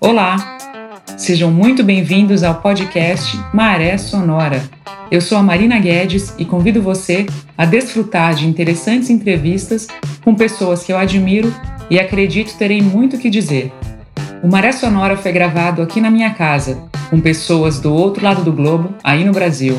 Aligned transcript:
Olá, 0.00 0.58
sejam 1.16 1.52
muito 1.52 1.84
bem-vindos 1.84 2.42
ao 2.42 2.56
podcast 2.60 3.38
Maré 3.54 3.96
Sonora. 3.96 4.62
Eu 5.08 5.20
sou 5.20 5.38
a 5.38 5.42
Marina 5.42 5.78
Guedes 5.78 6.34
e 6.36 6.44
convido 6.44 6.82
você 6.82 7.26
a 7.56 7.64
desfrutar 7.64 8.34
de 8.34 8.46
interessantes 8.46 9.08
entrevistas 9.08 9.86
com 10.24 10.34
pessoas 10.34 10.82
que 10.82 10.92
eu 10.92 10.98
admiro 10.98 11.54
e 11.88 12.00
acredito 12.00 12.56
terem 12.58 12.82
muito 12.82 13.18
que 13.18 13.30
dizer. 13.30 13.72
O 14.42 14.48
Maré 14.48 14.72
Sonora 14.72 15.16
foi 15.16 15.30
gravado 15.30 15.80
aqui 15.80 16.00
na 16.00 16.10
minha 16.10 16.30
casa, 16.30 16.82
com 17.08 17.20
pessoas 17.20 17.78
do 17.78 17.94
outro 17.94 18.24
lado 18.24 18.42
do 18.42 18.52
globo, 18.52 18.94
aí 19.04 19.24
no 19.24 19.32
Brasil. 19.32 19.78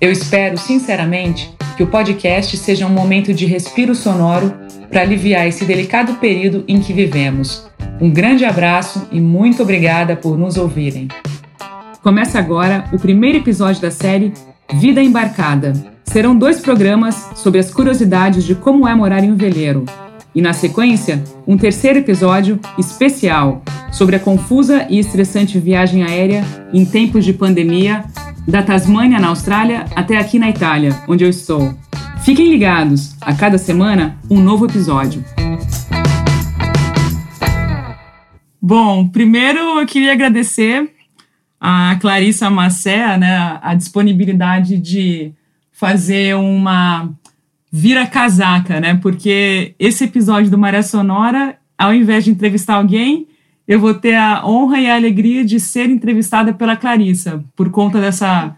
Eu 0.00 0.12
espero, 0.12 0.58
sinceramente, 0.58 1.53
que 1.76 1.82
o 1.82 1.86
podcast 1.86 2.56
seja 2.56 2.86
um 2.86 2.90
momento 2.90 3.34
de 3.34 3.46
respiro 3.46 3.94
sonoro 3.94 4.54
para 4.90 5.02
aliviar 5.02 5.46
esse 5.46 5.64
delicado 5.64 6.14
período 6.14 6.64
em 6.68 6.80
que 6.80 6.92
vivemos. 6.92 7.68
Um 8.00 8.10
grande 8.10 8.44
abraço 8.44 9.08
e 9.10 9.20
muito 9.20 9.62
obrigada 9.62 10.16
por 10.16 10.38
nos 10.38 10.56
ouvirem. 10.56 11.08
Começa 12.02 12.38
agora 12.38 12.84
o 12.92 12.98
primeiro 12.98 13.38
episódio 13.38 13.80
da 13.82 13.90
série 13.90 14.32
Vida 14.74 15.02
Embarcada. 15.02 15.72
Serão 16.04 16.36
dois 16.36 16.60
programas 16.60 17.30
sobre 17.34 17.58
as 17.58 17.72
curiosidades 17.72 18.44
de 18.44 18.54
como 18.54 18.86
é 18.86 18.94
morar 18.94 19.24
em 19.24 19.32
um 19.32 19.36
veleiro. 19.36 19.84
E 20.34 20.42
na 20.42 20.52
sequência, 20.52 21.22
um 21.46 21.56
terceiro 21.56 22.00
episódio 22.00 22.58
especial 22.78 23.62
sobre 23.92 24.16
a 24.16 24.20
confusa 24.20 24.86
e 24.90 24.98
estressante 24.98 25.58
viagem 25.58 26.02
aérea 26.02 26.44
em 26.72 26.84
tempos 26.84 27.24
de 27.24 27.32
pandemia 27.32 28.04
da 28.46 28.62
Tasmânia, 28.62 29.18
na 29.18 29.28
Austrália, 29.28 29.86
até 29.96 30.16
aqui 30.16 30.38
na 30.38 30.50
Itália, 30.50 31.02
onde 31.08 31.24
eu 31.24 31.30
estou. 31.30 31.74
Fiquem 32.24 32.50
ligados, 32.50 33.16
a 33.20 33.34
cada 33.34 33.58
semana, 33.58 34.18
um 34.30 34.40
novo 34.40 34.66
episódio. 34.66 35.24
Bom, 38.60 39.08
primeiro 39.08 39.58
eu 39.80 39.86
queria 39.86 40.12
agradecer 40.12 40.90
a 41.60 41.96
Clarissa 42.00 42.48
Macé, 42.48 43.16
né, 43.18 43.58
a 43.62 43.74
disponibilidade 43.74 44.78
de 44.78 45.32
fazer 45.72 46.34
uma 46.34 47.10
vira-casaca, 47.70 48.80
né? 48.80 48.94
Porque 48.94 49.74
esse 49.78 50.04
episódio 50.04 50.50
do 50.50 50.56
Maré 50.56 50.80
Sonora, 50.80 51.56
ao 51.76 51.92
invés 51.92 52.24
de 52.24 52.30
entrevistar 52.30 52.74
alguém, 52.74 53.26
eu 53.66 53.80
vou 53.80 53.94
ter 53.94 54.14
a 54.14 54.46
honra 54.46 54.78
e 54.78 54.88
a 54.88 54.94
alegria 54.94 55.44
de 55.44 55.58
ser 55.58 55.88
entrevistada 55.88 56.52
pela 56.52 56.76
Clarissa, 56.76 57.42
por 57.56 57.70
conta 57.70 58.00
dessa 58.00 58.56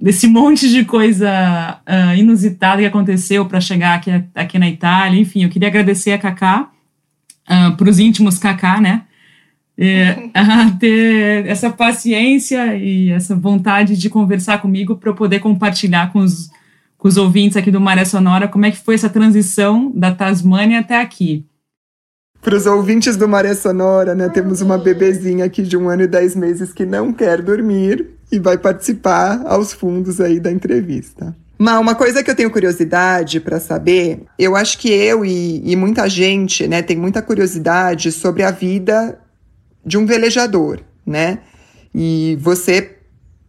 desse 0.00 0.26
monte 0.26 0.70
de 0.70 0.84
coisa 0.84 1.80
uh, 1.86 2.16
inusitada 2.16 2.80
que 2.80 2.86
aconteceu 2.86 3.44
para 3.44 3.60
chegar 3.60 3.96
aqui, 3.96 4.10
aqui 4.34 4.58
na 4.58 4.68
Itália. 4.68 5.20
Enfim, 5.20 5.44
eu 5.44 5.50
queria 5.50 5.68
agradecer 5.68 6.12
a 6.12 6.18
Cacá, 6.18 6.62
uh, 6.62 6.66
ah, 7.46 7.70
para 7.76 7.90
os 7.90 7.98
íntimos 7.98 8.38
Cacá, 8.38 8.80
né? 8.80 9.02
É, 9.78 10.30
a 10.32 10.70
ter 10.70 11.46
essa 11.46 11.68
paciência 11.68 12.74
e 12.76 13.10
essa 13.10 13.36
vontade 13.36 13.96
de 13.96 14.08
conversar 14.08 14.62
comigo 14.62 14.96
para 14.96 15.10
eu 15.10 15.14
poder 15.14 15.40
compartilhar 15.40 16.10
com 16.10 16.20
os, 16.20 16.48
com 16.96 17.06
os 17.06 17.18
ouvintes 17.18 17.58
aqui 17.58 17.70
do 17.70 17.78
Maré 17.78 18.06
Sonora 18.06 18.48
como 18.48 18.64
é 18.64 18.70
que 18.70 18.78
foi 18.78 18.94
essa 18.94 19.10
transição 19.10 19.92
da 19.94 20.10
Tasmânia 20.10 20.80
até 20.80 20.98
aqui. 20.98 21.44
Para 22.46 22.54
os 22.54 22.64
ouvintes 22.64 23.16
do 23.16 23.26
Maré 23.26 23.56
Sonora, 23.56 24.14
né, 24.14 24.28
temos 24.28 24.60
uma 24.60 24.78
bebezinha 24.78 25.44
aqui 25.44 25.62
de 25.62 25.76
um 25.76 25.88
ano 25.88 26.04
e 26.04 26.06
dez 26.06 26.36
meses 26.36 26.72
que 26.72 26.86
não 26.86 27.12
quer 27.12 27.42
dormir 27.42 28.06
e 28.30 28.38
vai 28.38 28.56
participar 28.56 29.42
aos 29.46 29.72
fundos 29.72 30.20
aí 30.20 30.38
da 30.38 30.52
entrevista. 30.52 31.34
Mas 31.58 31.80
uma 31.80 31.96
coisa 31.96 32.22
que 32.22 32.30
eu 32.30 32.36
tenho 32.36 32.48
curiosidade 32.48 33.40
para 33.40 33.58
saber, 33.58 34.22
eu 34.38 34.54
acho 34.54 34.78
que 34.78 34.88
eu 34.88 35.24
e, 35.24 35.60
e, 35.68 35.74
muita 35.74 36.08
gente, 36.08 36.68
né, 36.68 36.82
tem 36.82 36.96
muita 36.96 37.20
curiosidade 37.20 38.12
sobre 38.12 38.44
a 38.44 38.52
vida 38.52 39.18
de 39.84 39.98
um 39.98 40.06
velejador, 40.06 40.78
né? 41.04 41.40
E 41.92 42.38
você 42.40 42.98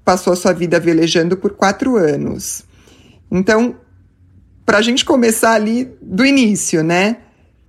passou 0.04 0.34
a 0.34 0.36
sua 0.36 0.54
vida 0.54 0.80
velejando 0.80 1.38
por 1.38 1.52
quatro 1.52 1.98
anos. 1.98 2.64
Então, 3.30 3.76
para 4.66 4.80
a 4.80 4.82
gente 4.82 5.06
começar 5.06 5.54
ali 5.54 5.88
do 6.02 6.26
início, 6.26 6.84
né? 6.84 7.18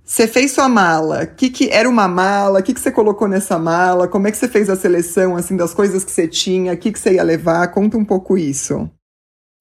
Você 0.09 0.27
fez 0.27 0.53
sua 0.53 0.67
mala. 0.67 1.23
O 1.23 1.35
que, 1.35 1.51
que 1.51 1.69
era 1.69 1.87
uma 1.87 2.07
mala? 2.07 2.59
O 2.59 2.63
que, 2.63 2.73
que 2.73 2.79
você 2.79 2.91
colocou 2.91 3.27
nessa 3.27 3.59
mala? 3.59 4.07
Como 4.07 4.27
é 4.27 4.31
que 4.31 4.37
você 4.37 4.47
fez 4.47 4.67
a 4.67 4.75
seleção 4.75 5.35
assim 5.35 5.55
das 5.55 5.71
coisas 5.71 6.03
que 6.03 6.11
você 6.11 6.27
tinha? 6.27 6.73
O 6.73 6.77
que, 6.77 6.91
que 6.91 6.97
você 6.97 7.13
ia 7.13 7.21
levar? 7.21 7.67
Conta 7.67 7.95
um 7.95 8.03
pouco 8.03 8.35
isso. 8.35 8.89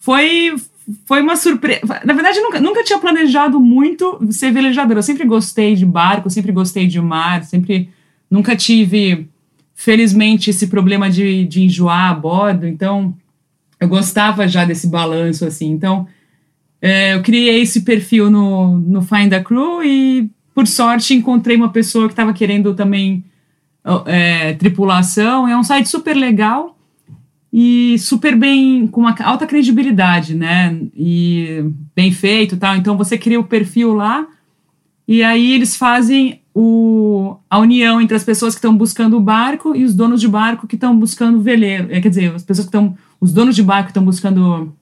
Foi 0.01 0.57
foi 1.05 1.21
uma 1.21 1.37
surpresa. 1.37 1.83
Na 2.03 2.15
verdade, 2.15 2.41
nunca, 2.41 2.59
nunca 2.63 2.83
tinha 2.83 2.99
planejado 2.99 3.61
muito 3.61 4.19
ser 4.33 4.51
velejadora. 4.51 5.01
Eu 5.01 5.03
sempre 5.03 5.27
gostei 5.27 5.75
de 5.75 5.85
barco, 5.85 6.31
sempre 6.31 6.51
gostei 6.51 6.87
de 6.87 6.99
mar, 6.99 7.45
sempre 7.45 7.91
nunca 8.31 8.57
tive, 8.57 9.29
felizmente, 9.75 10.49
esse 10.49 10.69
problema 10.69 11.11
de, 11.11 11.45
de 11.45 11.63
enjoar 11.63 12.11
a 12.11 12.15
bordo. 12.15 12.67
Então, 12.67 13.15
eu 13.79 13.87
gostava 13.87 14.49
já 14.49 14.65
desse 14.65 14.87
balanço 14.87 15.45
assim. 15.45 15.71
Então, 15.71 16.07
é, 16.81 17.13
eu 17.15 17.23
criei 17.23 17.61
esse 17.61 17.83
perfil 17.83 18.31
no, 18.31 18.79
no 18.79 19.03
Find 19.03 19.31
a 19.35 19.45
Crew 19.45 19.85
e 19.85 20.31
por 20.59 20.67
sorte, 20.67 21.15
encontrei 21.15 21.57
uma 21.57 21.69
pessoa 21.69 22.09
que 22.09 22.15
estava 22.15 22.33
querendo 22.33 22.75
também 22.75 23.23
é, 24.07 24.55
tripulação. 24.55 25.47
É 25.47 25.57
um 25.57 25.63
site 25.63 25.89
super 25.89 26.17
legal 26.17 26.77
e 27.53 27.97
super 28.01 28.35
bem, 28.35 28.89
com 28.89 29.03
uma 29.03 29.15
alta 29.23 29.47
credibilidade, 29.47 30.35
né? 30.35 30.77
E 30.97 31.65
bem 31.95 32.11
feito 32.11 32.57
tal. 32.57 32.75
Então 32.75 32.97
você 32.97 33.17
cria 33.17 33.39
o 33.39 33.45
perfil 33.45 33.95
lá 33.95 34.27
e 35.07 35.23
aí 35.23 35.53
eles 35.53 35.77
fazem 35.77 36.41
o, 36.53 37.37
a 37.49 37.61
união 37.61 38.01
entre 38.01 38.17
as 38.17 38.25
pessoas 38.25 38.53
que 38.53 38.59
estão 38.59 38.77
buscando 38.77 39.17
o 39.17 39.21
barco 39.21 39.77
e 39.77 39.85
os 39.85 39.95
donos 39.95 40.21
de 40.21 40.27
barco 40.27 40.67
que 40.67 40.75
estão 40.75 40.99
buscando 40.99 41.41
veleiro. 41.41 41.87
É, 41.93 42.01
quer 42.01 42.09
dizer, 42.09 42.35
as 42.35 42.43
pessoas 42.43 42.67
que 42.67 42.77
estão. 42.77 42.99
Os 43.21 43.33
donos 43.33 43.55
de 43.55 43.63
barco 43.63 43.91
estão 43.91 44.05
buscando 44.05 44.75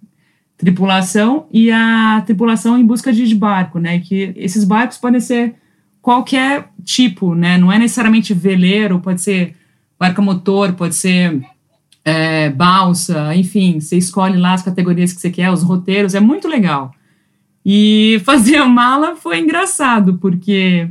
tripulação 0.57 1.47
e 1.53 1.71
a 1.71 2.23
tripulação 2.25 2.79
em 2.79 2.87
busca 2.87 3.13
de 3.13 3.35
barco, 3.35 3.79
né? 3.79 4.01
Que 4.01 4.33
esses 4.37 4.65
barcos 4.65 4.97
podem 4.97 5.21
ser 5.21 5.55
qualquer 6.07 6.69
tipo, 6.85 7.35
né? 7.35 7.59
Não 7.59 7.73
é 7.73 7.81
necessariamente 7.81 8.33
veleiro, 8.33 9.01
pode 9.01 9.21
ser 9.21 9.57
barca 9.99 10.23
motor, 10.23 10.73
pode 10.75 10.95
ser 10.95 11.45
é, 12.05 12.49
balsa, 12.49 13.35
enfim, 13.35 13.81
você 13.81 13.99
escolhe 13.99 14.39
lá 14.39 14.53
as 14.53 14.63
categorias 14.63 15.13
que 15.13 15.21
você 15.21 15.31
quer, 15.31 15.51
os 15.51 15.65
roteiros, 15.65 16.15
é 16.15 16.21
muito 16.21 16.47
legal. 16.47 16.93
E 17.65 18.21
fazer 18.25 18.55
a 18.55 18.67
mala 18.67 19.17
foi 19.17 19.41
engraçado, 19.41 20.17
porque, 20.19 20.89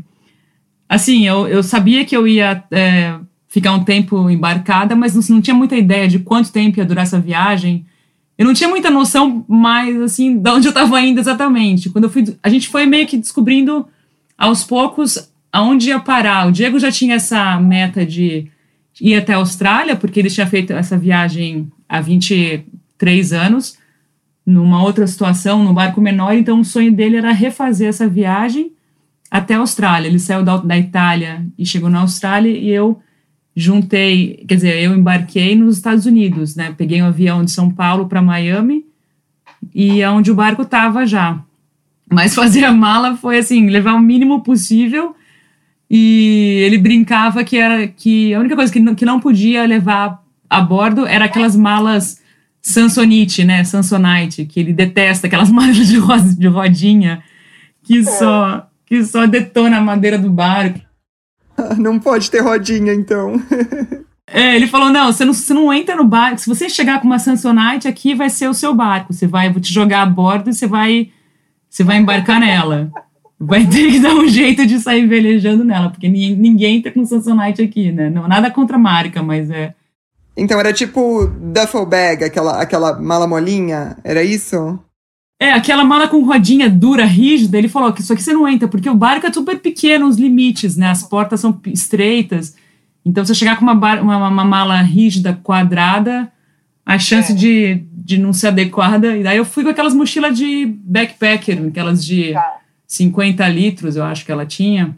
assim, 0.89 1.25
eu, 1.25 1.47
eu 1.47 1.63
sabia 1.63 2.03
que 2.03 2.17
eu 2.17 2.27
ia 2.27 2.61
é, 2.69 3.17
ficar 3.47 3.71
um 3.71 3.85
tempo 3.85 4.29
embarcada, 4.29 4.97
mas 4.97 5.15
não, 5.15 5.37
não 5.37 5.41
tinha 5.41 5.55
muita 5.55 5.77
ideia 5.77 6.09
de 6.09 6.19
quanto 6.19 6.51
tempo 6.51 6.77
ia 6.77 6.85
durar 6.85 7.05
essa 7.05 7.21
viagem. 7.21 7.85
Eu 8.37 8.45
não 8.45 8.53
tinha 8.53 8.69
muita 8.69 8.89
noção 8.89 9.45
mais, 9.47 9.95
assim, 10.01 10.37
de 10.37 10.49
onde 10.49 10.67
eu 10.67 10.71
estava 10.71 10.99
indo 10.99 11.21
exatamente. 11.21 11.89
Quando 11.89 12.03
eu 12.03 12.09
fui, 12.09 12.35
a 12.43 12.49
gente 12.49 12.67
foi 12.67 12.85
meio 12.85 13.07
que 13.07 13.15
descobrindo 13.15 13.87
aos 14.37 14.63
poucos 14.63 15.31
aonde 15.51 15.89
ia 15.89 15.99
parar. 15.99 16.47
O 16.47 16.51
Diego 16.51 16.79
já 16.79 16.91
tinha 16.91 17.15
essa 17.15 17.59
meta 17.59 18.05
de 18.05 18.49
ir 18.99 19.15
até 19.15 19.33
a 19.33 19.37
Austrália, 19.37 19.95
porque 19.95 20.19
ele 20.19 20.29
tinha 20.29 20.47
feito 20.47 20.73
essa 20.73 20.97
viagem 20.97 21.71
há 21.87 22.01
23 22.01 23.33
anos, 23.33 23.77
numa 24.45 24.83
outra 24.83 25.07
situação, 25.07 25.63
num 25.63 25.73
barco 25.73 25.99
menor, 25.99 26.35
então 26.35 26.59
o 26.59 26.65
sonho 26.65 26.91
dele 26.91 27.17
era 27.17 27.31
refazer 27.31 27.89
essa 27.89 28.07
viagem 28.07 28.71
até 29.29 29.55
a 29.55 29.59
Austrália. 29.59 30.07
Ele 30.07 30.19
saiu 30.19 30.43
da, 30.43 30.57
da 30.57 30.77
Itália 30.77 31.45
e 31.57 31.65
chegou 31.65 31.89
na 31.89 32.01
Austrália 32.01 32.51
e 32.51 32.69
eu 32.69 33.01
juntei, 33.55 34.43
quer 34.47 34.55
dizer, 34.55 34.83
eu 34.83 34.93
embarquei 34.95 35.55
nos 35.55 35.77
Estados 35.77 36.05
Unidos, 36.05 36.55
né? 36.55 36.73
Peguei 36.77 37.01
um 37.01 37.07
avião 37.07 37.43
de 37.43 37.51
São 37.51 37.71
Paulo 37.71 38.07
para 38.07 38.21
Miami 38.21 38.85
e 39.73 40.01
é 40.01 40.09
onde 40.09 40.31
o 40.31 40.35
barco 40.35 40.63
estava 40.63 41.05
já. 41.05 41.41
Mas 42.11 42.35
fazer 42.35 42.63
a 42.63 42.71
mala 42.71 43.15
foi 43.15 43.39
assim, 43.39 43.69
levar 43.69 43.93
o 43.93 43.99
mínimo 43.99 44.41
possível. 44.41 45.15
E 45.89 46.61
ele 46.65 46.77
brincava 46.77 47.43
que 47.43 47.57
era 47.57 47.87
que 47.87 48.33
a 48.33 48.39
única 48.39 48.55
coisa 48.55 48.71
que 48.71 48.79
não, 48.79 48.95
que 48.95 49.05
não 49.05 49.19
podia 49.19 49.65
levar 49.65 50.23
a 50.49 50.61
bordo 50.61 51.05
era 51.05 51.25
aquelas 51.25 51.55
malas 51.55 52.21
Samsonite, 52.61 53.43
né? 53.43 53.63
Samsonite, 53.63 54.45
que 54.45 54.59
ele 54.59 54.73
detesta, 54.73 55.27
aquelas 55.27 55.49
malas 55.51 55.75
de, 55.87 55.97
rosa, 55.97 56.35
de 56.35 56.47
rodinha 56.47 57.23
que 57.85 58.03
só 58.03 58.67
que 58.85 59.03
só 59.03 59.25
detona 59.25 59.77
a 59.77 59.81
madeira 59.81 60.17
do 60.17 60.29
barco. 60.29 60.79
Não 61.77 61.99
pode 61.99 62.29
ter 62.29 62.41
rodinha, 62.41 62.93
então. 62.93 63.41
É, 64.27 64.55
ele 64.55 64.65
falou: 64.65 64.89
não 64.89 65.13
você, 65.13 65.23
não, 65.23 65.33
você 65.33 65.53
não 65.53 65.71
entra 65.71 65.95
no 65.95 66.03
barco. 66.03 66.41
Se 66.41 66.49
você 66.49 66.67
chegar 66.67 66.99
com 66.99 67.05
uma 67.05 67.19
Samsonite, 67.19 67.87
aqui 67.87 68.15
vai 68.15 68.27
ser 68.27 68.49
o 68.49 68.55
seu 68.55 68.73
barco. 68.73 69.13
Você 69.13 69.27
vai, 69.27 69.51
vou 69.51 69.61
te 69.61 69.71
jogar 69.71 70.01
a 70.01 70.05
bordo 70.07 70.49
e 70.49 70.53
você 70.53 70.65
vai 70.65 71.11
você 71.75 71.83
vai 71.83 71.97
embarcar 71.97 72.39
nela. 72.39 72.89
Vai 73.37 73.67
ter 73.67 73.91
que 73.91 73.99
dar 73.99 74.15
um 74.15 74.25
jeito 74.29 74.65
de 74.65 74.79
sair 74.79 75.05
velejando 75.05 75.65
nela, 75.65 75.89
porque 75.89 76.07
ninguém 76.07 76.81
tá 76.81 76.89
com 76.89 77.05
Samsonite 77.05 77.61
aqui, 77.61 77.91
né? 77.91 78.09
Não, 78.09 78.29
nada 78.29 78.49
contra 78.49 78.77
a 78.77 78.79
marca, 78.79 79.21
mas 79.21 79.49
é. 79.49 79.73
Então 80.37 80.57
era 80.57 80.71
tipo 80.71 81.27
duffel 81.27 81.85
bag, 81.85 82.23
aquela, 82.23 82.61
aquela 82.61 82.97
mala 82.97 83.27
molinha, 83.27 83.97
era 84.05 84.23
isso? 84.23 84.79
É, 85.37 85.51
aquela 85.51 85.83
mala 85.83 86.07
com 86.07 86.23
rodinha 86.23 86.69
dura, 86.69 87.03
rígida, 87.03 87.57
ele 87.57 87.67
falou 87.67 87.91
que 87.91 87.99
isso 87.99 88.13
aqui 88.13 88.23
você 88.23 88.31
não 88.31 88.47
entra, 88.47 88.69
porque 88.69 88.89
o 88.89 88.95
barco 88.95 89.27
é 89.27 89.33
super 89.33 89.59
pequeno, 89.59 90.07
os 90.07 90.15
limites, 90.15 90.77
né? 90.77 90.89
As 90.89 91.03
portas 91.03 91.41
são 91.41 91.59
estreitas. 91.65 92.55
Então, 93.05 93.25
você 93.25 93.35
chegar 93.35 93.57
com 93.57 93.65
uma, 93.65 93.73
uma, 93.73 94.29
uma, 94.29 94.45
mala 94.45 94.81
rígida, 94.81 95.37
quadrada, 95.43 96.31
a 96.85 96.99
chance 96.99 97.31
é. 97.31 97.35
de, 97.35 97.83
de 97.91 98.17
não 98.17 98.31
ser 98.31 98.47
adequada. 98.47 99.17
E 99.17 99.23
daí 99.23 99.37
eu 99.37 99.45
fui 99.45 99.63
com 99.63 99.69
aquelas 99.69 99.93
mochilas 99.93 100.37
de 100.37 100.65
backpacker, 100.65 101.67
aquelas 101.67 102.05
de 102.05 102.33
tá. 102.33 102.57
50 102.87 103.47
litros, 103.47 103.95
eu 103.95 104.03
acho 104.03 104.23
que 104.23 104.31
ela 104.31 104.45
tinha. 104.45 104.95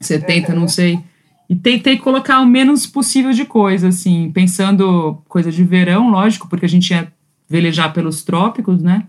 70, 0.00 0.52
uhum. 0.52 0.60
não 0.60 0.68
sei. 0.68 0.98
E 1.48 1.54
tentei 1.54 1.96
colocar 1.96 2.40
o 2.40 2.46
menos 2.46 2.86
possível 2.86 3.32
de 3.32 3.44
coisa, 3.44 3.88
assim, 3.88 4.30
pensando 4.32 5.22
coisa 5.28 5.50
de 5.50 5.64
verão, 5.64 6.10
lógico, 6.10 6.48
porque 6.48 6.66
a 6.66 6.68
gente 6.68 6.90
ia 6.90 7.12
velejar 7.48 7.92
pelos 7.92 8.22
trópicos, 8.22 8.82
né? 8.82 9.04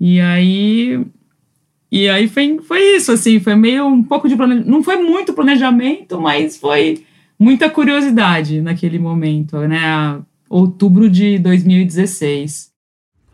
E 0.00 0.20
aí. 0.20 1.04
E 1.90 2.08
aí 2.08 2.26
foi, 2.26 2.58
foi 2.60 2.96
isso, 2.96 3.12
assim, 3.12 3.38
foi 3.38 3.54
meio 3.54 3.86
um 3.86 4.02
pouco 4.02 4.28
de 4.28 4.36
planejamento. 4.36 4.70
Não 4.70 4.82
foi 4.82 4.96
muito 4.96 5.32
planejamento, 5.32 6.20
mas 6.20 6.56
foi 6.56 7.04
muita 7.38 7.70
curiosidade 7.70 8.60
naquele 8.60 8.98
momento, 8.98 9.58
né? 9.60 10.20
Outubro 10.54 11.10
de 11.10 11.36
2016. 11.40 12.70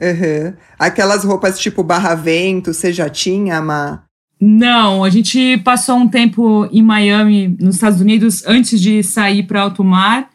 Uhum. 0.00 0.54
Aquelas 0.78 1.22
roupas 1.22 1.60
tipo 1.60 1.82
barra-vento, 1.82 2.72
você 2.72 2.90
já 2.94 3.10
tinha, 3.10 3.60
Má? 3.60 4.04
Não, 4.40 5.04
a 5.04 5.10
gente 5.10 5.58
passou 5.58 5.96
um 5.96 6.08
tempo 6.08 6.66
em 6.72 6.80
Miami, 6.80 7.54
nos 7.60 7.74
Estados 7.74 8.00
Unidos, 8.00 8.42
antes 8.46 8.80
de 8.80 9.02
sair 9.02 9.42
para 9.42 9.60
alto 9.60 9.84
mar. 9.84 10.30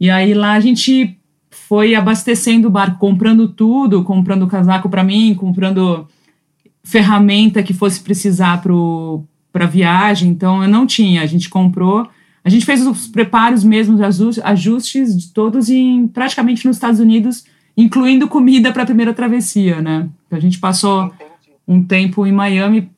E 0.00 0.08
aí 0.08 0.32
lá 0.32 0.54
a 0.54 0.60
gente 0.60 1.18
foi 1.50 1.94
abastecendo 1.94 2.68
o 2.68 2.70
barco, 2.70 2.98
comprando 2.98 3.46
tudo, 3.46 4.02
comprando 4.02 4.46
casaco 4.46 4.88
para 4.88 5.04
mim, 5.04 5.34
comprando 5.34 6.08
ferramenta 6.82 7.62
que 7.62 7.74
fosse 7.74 8.00
precisar 8.00 8.62
para 8.62 9.64
a 9.64 9.68
viagem. 9.68 10.30
Então 10.30 10.62
eu 10.62 10.68
não 10.70 10.86
tinha, 10.86 11.20
a 11.20 11.26
gente 11.26 11.50
comprou. 11.50 12.08
A 12.46 12.48
gente 12.48 12.64
fez 12.64 12.86
os 12.86 13.08
preparos 13.08 13.64
mesmo, 13.64 13.96
os 13.96 14.38
ajustes 14.38 15.16
de 15.16 15.32
todos 15.32 15.68
em 15.68 16.06
praticamente 16.06 16.64
nos 16.64 16.76
Estados 16.76 17.00
Unidos, 17.00 17.44
incluindo 17.76 18.28
comida 18.28 18.72
para 18.72 18.84
a 18.84 18.86
primeira 18.86 19.12
travessia, 19.12 19.82
né? 19.82 20.08
A 20.30 20.38
gente 20.38 20.60
passou 20.60 21.12
um 21.66 21.82
tempo 21.82 22.24
em 22.24 22.30
Miami 22.30 22.88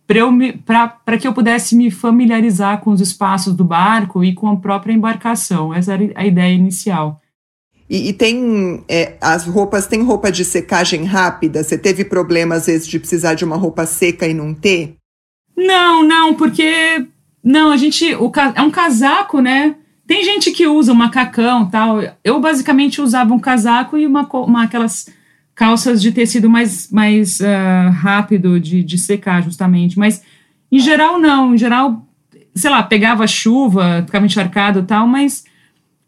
para 0.67 1.17
que 1.19 1.27
eu 1.27 1.33
pudesse 1.33 1.75
me 1.75 1.91
familiarizar 1.91 2.83
com 2.83 2.91
os 2.91 3.00
espaços 3.00 3.55
do 3.55 3.65
barco 3.65 4.23
e 4.23 4.35
com 4.35 4.49
a 4.49 4.56
própria 4.56 4.93
embarcação. 4.93 5.73
Essa 5.73 5.95
era 5.95 6.12
a 6.15 6.27
ideia 6.27 6.53
inicial. 6.53 7.19
E, 7.89 8.11
e 8.11 8.12
tem 8.12 8.85
é, 8.87 9.17
as 9.19 9.47
roupas, 9.47 9.87
tem 9.87 10.03
roupa 10.03 10.31
de 10.31 10.45
secagem 10.45 11.05
rápida? 11.05 11.65
Você 11.65 11.79
teve 11.79 12.05
problema 12.05 12.56
às 12.56 12.67
vezes 12.67 12.87
de 12.87 12.99
precisar 12.99 13.33
de 13.33 13.47
uma 13.47 13.56
roupa 13.56 13.87
seca 13.87 14.29
e 14.29 14.35
não 14.35 14.53
ter? 14.53 14.97
Não, 15.56 16.06
não, 16.06 16.35
porque 16.35 17.06
não, 17.49 17.71
a 17.71 17.79
gente 17.79 18.15
o, 18.15 18.31
é 18.55 18.61
um 18.61 18.71
casaco, 18.71 19.41
né? 19.41 19.75
Tem 20.06 20.23
gente 20.23 20.50
que 20.50 20.67
usa 20.67 20.93
um 20.93 20.95
macacão 20.95 21.67
tal. 21.67 21.99
Eu 22.23 22.39
basicamente 22.41 23.00
usava 23.00 23.33
um 23.33 23.39
casaco 23.39 23.97
e 23.97 24.06
uma, 24.06 24.29
uma 24.31 24.65
aquelas 24.65 25.09
calças 25.55 26.03
de 26.03 26.12
tecido 26.12 26.50
mais, 26.50 26.91
mais 26.91 27.41
uh, 27.41 27.91
rápido 27.91 28.61
de, 28.61 28.83
de 28.85 28.99
secar, 28.99 29.43
justamente. 29.43 29.99
Mas, 29.99 30.23
em 30.71 30.79
geral, 30.79 31.19
não. 31.19 31.55
Em 31.55 31.59
geral, 31.59 32.06
sei 32.55 32.71
lá, 32.71 32.83
pegava 32.83 33.27
chuva, 33.27 34.03
ficava 34.05 34.27
encharcado 34.27 34.83
tal, 34.83 35.06
mas 35.06 35.43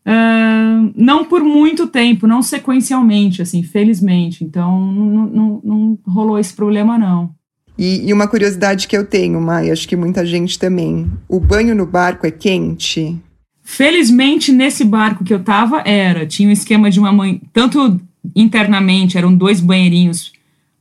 uh, 0.06 0.92
não 0.94 1.24
por 1.24 1.42
muito 1.42 1.86
tempo, 1.86 2.26
não 2.26 2.42
sequencialmente, 2.42 3.40
assim, 3.40 3.62
felizmente. 3.62 4.44
Então, 4.44 4.78
não, 4.78 5.26
não, 5.26 5.60
não 5.64 5.98
rolou 6.06 6.38
esse 6.38 6.52
problema, 6.54 6.98
não. 6.98 7.34
E, 7.80 8.06
e, 8.06 8.12
uma 8.12 8.28
curiosidade 8.28 8.86
que 8.86 8.94
eu 8.94 9.06
tenho, 9.06 9.40
Mai, 9.40 9.70
acho 9.70 9.88
que 9.88 9.96
muita 9.96 10.26
gente 10.26 10.58
também. 10.58 11.10
O 11.26 11.40
banho 11.40 11.74
no 11.74 11.86
barco 11.86 12.26
é 12.26 12.30
quente? 12.30 13.18
Felizmente, 13.62 14.52
nesse 14.52 14.84
barco 14.84 15.24
que 15.24 15.32
eu 15.32 15.42
tava, 15.42 15.80
era. 15.86 16.26
Tinha 16.26 16.50
um 16.50 16.52
esquema 16.52 16.90
de 16.90 17.00
uma 17.00 17.10
mãe. 17.10 17.40
Tanto 17.54 17.98
internamente 18.36 19.16
eram 19.16 19.34
dois 19.34 19.60
banheirinhos 19.60 20.30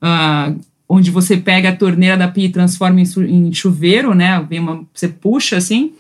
uh, 0.03 0.59
onde 0.89 1.09
você 1.09 1.37
pega 1.37 1.69
a 1.69 1.75
torneira 1.75 2.17
da 2.17 2.27
pia 2.27 2.47
e 2.47 2.51
transforma 2.51 2.99
em, 2.99 3.05
em 3.47 3.53
chuveiro, 3.53 4.13
né? 4.13 4.37
Uma, 4.37 4.83
você 4.93 5.07
puxa 5.07 5.55
assim. 5.55 5.93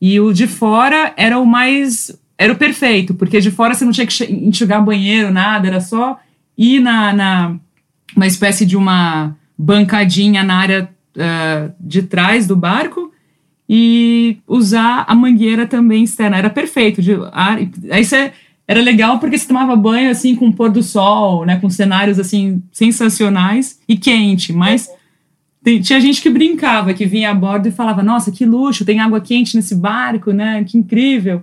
E 0.00 0.18
o 0.18 0.32
de 0.32 0.46
fora 0.46 1.12
era 1.14 1.38
o 1.38 1.44
mais. 1.44 2.10
Era 2.38 2.54
o 2.54 2.56
perfeito, 2.56 3.14
porque 3.14 3.38
de 3.38 3.50
fora 3.50 3.74
você 3.74 3.84
não 3.84 3.92
tinha 3.92 4.06
que 4.06 4.24
enxugar 4.24 4.82
banheiro, 4.82 5.30
nada, 5.30 5.68
era 5.68 5.78
só 5.78 6.18
ir 6.56 6.80
na, 6.80 7.12
na 7.12 7.56
uma 8.16 8.26
espécie 8.26 8.64
de 8.64 8.78
uma 8.78 9.36
bancadinha 9.56 10.42
na 10.42 10.56
área 10.56 10.88
uh, 11.16 11.72
de 11.80 12.02
trás 12.02 12.46
do 12.46 12.56
barco 12.56 13.12
e 13.68 14.38
usar 14.46 15.04
a 15.06 15.14
mangueira 15.14 15.66
também 15.66 16.04
externa. 16.04 16.36
Era 16.36 16.50
perfeito. 16.50 17.00
De, 17.00 17.12
aí 17.90 18.04
você 18.04 18.32
era 18.66 18.80
legal 18.80 19.18
porque 19.18 19.38
você 19.38 19.46
tomava 19.46 19.74
banho 19.76 20.10
assim 20.10 20.34
com 20.34 20.48
o 20.48 20.52
pôr 20.52 20.70
do 20.70 20.82
sol, 20.82 21.44
né, 21.44 21.58
com 21.60 21.68
cenários 21.68 22.18
assim 22.18 22.62
sensacionais 22.72 23.80
e 23.88 23.96
quente, 23.96 24.52
mas 24.52 24.88
tem, 25.62 25.80
tinha 25.80 26.00
gente 26.00 26.20
que 26.20 26.30
brincava, 26.30 26.92
que 26.92 27.06
vinha 27.06 27.30
a 27.30 27.34
bordo 27.34 27.68
e 27.68 27.72
falava: 27.72 28.02
"Nossa, 28.02 28.32
que 28.32 28.44
luxo, 28.44 28.84
tem 28.84 29.00
água 29.00 29.20
quente 29.20 29.56
nesse 29.56 29.74
barco, 29.74 30.32
né? 30.32 30.64
Que 30.64 30.76
incrível". 30.76 31.42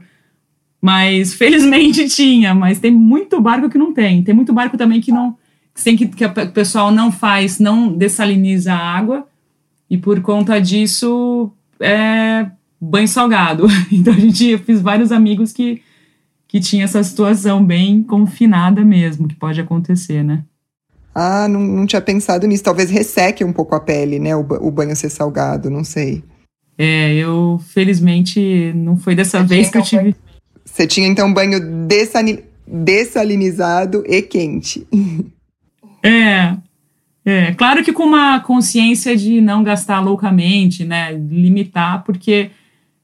Mas 0.82 1.34
felizmente 1.34 2.08
tinha, 2.10 2.54
mas 2.54 2.80
tem 2.80 2.92
muito 2.92 3.40
barco 3.40 3.70
que 3.70 3.78
não 3.78 3.94
tem. 3.94 4.24
Tem 4.24 4.36
muito 4.36 4.54
barco 4.54 4.78
também 4.78 5.00
que 5.02 5.12
não 5.12 5.38
que 5.80 5.84
tem 5.84 5.96
que, 5.96 6.08
que 6.08 6.26
o 6.26 6.52
pessoal 6.52 6.92
não 6.92 7.12
faz, 7.12 7.60
não 7.60 7.92
dessaliniza 7.92 8.74
a 8.74 8.78
água 8.78 9.26
e 9.90 9.98
por 9.98 10.22
conta 10.22 10.60
disso 10.60 11.52
é 11.80 12.46
banho 12.80 13.08
salgado. 13.08 13.68
Então 13.92 14.14
a 14.14 14.20
gente 14.20 14.46
eu 14.46 14.60
fiz 14.60 14.82
vários 14.82 15.12
amigos 15.12 15.52
que 15.52 15.82
que 16.48 16.60
tinha 16.60 16.84
essa 16.84 17.04
situação 17.04 17.64
bem 17.64 18.02
confinada 18.02 18.84
mesmo, 18.84 19.28
que 19.28 19.36
pode 19.36 19.62
acontecer, 19.62 20.24
né? 20.24 20.44
Ah, 21.14 21.48
não, 21.48 21.62
não 21.62 21.86
tinha 21.86 22.02
pensado 22.02 22.48
nisso. 22.48 22.64
Talvez 22.64 22.90
resseque 22.90 23.44
um 23.44 23.54
pouco 23.54 23.76
a 23.76 23.80
pele, 23.80 24.18
né? 24.18 24.36
O, 24.36 24.40
o 24.40 24.72
banho 24.72 24.96
ser 24.96 25.12
salgado, 25.12 25.70
não 25.70 25.84
sei. 25.84 26.24
É, 26.76 27.14
eu 27.14 27.62
felizmente 27.68 28.74
não 28.74 28.98
foi 28.98 29.14
dessa 29.14 29.44
vez 29.44 29.70
que 29.70 29.78
eu 29.78 29.84
tive. 29.84 30.16
Você 30.66 30.88
tinha 30.88 31.08
então 31.08 31.32
banho 31.32 31.60
dessalinizado 32.68 34.04
e 34.08 34.20
quente. 34.24 34.88
É, 36.04 36.56
é. 37.26 37.54
Claro 37.54 37.84
que 37.84 37.94
com 37.94 38.04
uma 38.04 38.40
consciência 38.40 39.16
de 39.16 39.42
não 39.42 39.64
gastar 39.64 40.00
loucamente, 40.00 40.86
né? 40.86 41.12
Limitar, 41.12 42.04
porque 42.04 42.52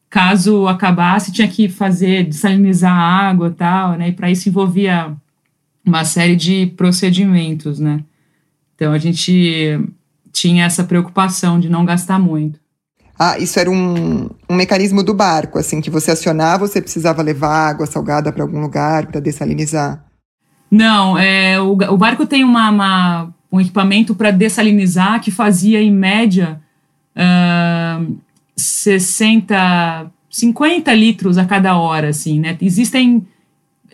caso 0.09 0.67
acabasse, 0.67 1.31
tinha 1.31 1.47
que 1.47 1.67
fazer, 1.67 2.23
desalinizar 2.23 2.93
a 2.93 3.29
água 3.29 3.49
e 3.49 3.53
tal, 3.53 3.97
né? 3.97 4.09
E 4.09 4.13
para 4.13 4.31
isso 4.31 4.47
envolvia 4.47 5.13
uma 5.85 6.05
série 6.05 6.35
de 6.35 6.67
procedimentos, 6.77 7.79
né? 7.79 8.03
Então 8.75 8.91
a 8.91 8.97
gente 8.97 9.79
tinha 10.31 10.65
essa 10.65 10.83
preocupação 10.83 11.59
de 11.59 11.69
não 11.69 11.85
gastar 11.85 12.19
muito. 12.19 12.59
Ah, 13.17 13.39
isso 13.39 13.57
era 13.59 13.71
um, 13.71 14.29
um 14.49 14.55
mecanismo 14.55 15.01
do 15.01 15.13
barco, 15.13 15.57
assim, 15.57 15.79
que 15.79 15.89
você 15.89 16.11
acionava, 16.11 16.67
você 16.67 16.81
precisava 16.81 17.21
levar 17.21 17.69
água 17.69 17.85
salgada 17.85 18.31
para 18.31 18.43
algum 18.43 18.59
lugar 18.59 19.07
para 19.07 19.21
dessalinizar? 19.21 20.04
Não, 20.69 21.17
é, 21.17 21.59
o, 21.59 21.71
o 21.73 21.97
barco 21.97 22.25
tem 22.25 22.43
uma, 22.43 22.69
uma 22.69 23.33
um 23.55 23.61
equipamento 23.61 24.13
para 24.13 24.31
dessalinizar 24.31 25.21
que 25.21 25.31
fazia, 25.31 25.81
em 25.81 25.91
média, 25.91 26.59
uh, 27.15 28.17
60, 28.55 30.11
50 30.29 30.93
litros 30.93 31.37
a 31.37 31.45
cada 31.45 31.77
hora, 31.77 32.09
assim, 32.09 32.39
né? 32.39 32.57
Existem 32.61 33.25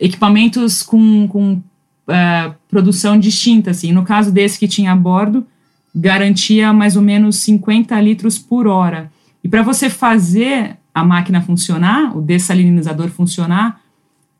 equipamentos 0.00 0.82
com, 0.82 1.28
com 1.28 1.52
uh, 1.52 2.54
produção 2.68 3.16
distinta, 3.16 3.70
assim. 3.70 3.92
No 3.92 4.02
caso 4.02 4.32
desse 4.32 4.58
que 4.58 4.66
tinha 4.66 4.90
a 4.90 4.96
bordo, 4.96 5.46
garantia 5.94 6.72
mais 6.72 6.96
ou 6.96 7.02
menos 7.02 7.36
50 7.36 8.00
litros 8.00 8.38
por 8.38 8.66
hora. 8.66 9.12
E 9.44 9.48
para 9.48 9.62
você 9.62 9.88
fazer 9.88 10.76
a 10.92 11.04
máquina 11.04 11.40
funcionar, 11.40 12.16
o 12.16 12.20
dessalinizador 12.20 13.08
funcionar, 13.08 13.80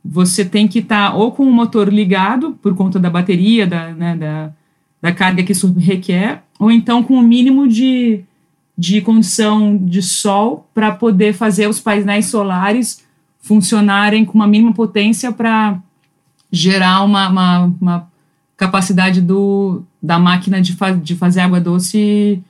você 0.05 0.45
tem 0.45 0.67
que 0.67 0.81
estar 0.81 1.11
tá 1.11 1.17
ou 1.17 1.33
com 1.33 1.45
o 1.45 1.53
motor 1.53 1.93
ligado, 1.93 2.59
por 2.63 2.75
conta 2.75 2.99
da 2.99 3.11
bateria, 3.11 3.67
da, 3.67 3.93
né, 3.93 4.17
da, 4.17 4.51
da 5.01 5.13
carga 5.13 5.43
que 5.43 5.53
isso 5.53 5.73
requer, 5.73 6.43
ou 6.59 6.71
então 6.71 7.03
com 7.03 7.15
o 7.15 7.23
mínimo 7.23 7.69
de 7.69 8.25
de 8.77 9.01
condição 9.01 9.77
de 9.77 10.03
sol 10.03 10.67
para 10.75 10.93
poder 10.93 11.35
fazer 11.35 11.69
os 11.69 11.79
painéis 11.79 12.27
solares 12.27 13.05
funcionarem 13.41 14.25
com 14.25 14.35
uma 14.35 14.47
mínima 14.47 14.73
potência 14.73 15.31
para 15.33 15.79
gerar 16.51 17.03
uma, 17.03 17.29
uma, 17.29 17.59
uma, 17.81 18.13
capacidade 18.57 19.21
do, 19.21 19.83
da 20.01 20.19
máquina 20.19 20.61
de, 20.61 20.73
fa 20.75 20.93
de 20.93 21.17
fazer 21.17 21.41
água 21.41 21.61
doce 21.61 22.43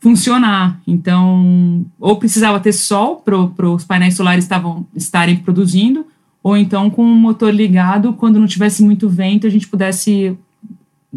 funcionar. 0.00 0.80
Então, 0.86 1.86
ou 2.00 2.16
precisava 2.16 2.58
ter 2.58 2.72
sol 2.72 3.16
para 3.16 3.68
os 3.68 3.84
painéis 3.84 4.16
solares 4.16 4.44
estavam, 4.44 4.84
estarem 4.94 5.36
produzindo, 5.36 6.04
ou 6.42 6.56
então 6.56 6.90
com 6.90 7.02
o 7.02 7.14
motor 7.14 7.52
ligado, 7.52 8.12
quando 8.14 8.40
não 8.40 8.46
tivesse 8.46 8.82
muito 8.82 9.08
vento, 9.08 9.46
a 9.46 9.50
gente 9.50 9.68
pudesse 9.68 10.36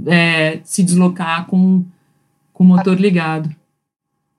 é, 0.05 0.59
se 0.63 0.83
deslocar 0.83 1.45
com, 1.47 1.83
com 2.53 2.63
o 2.63 2.67
motor 2.67 2.99
ligado. 2.99 3.49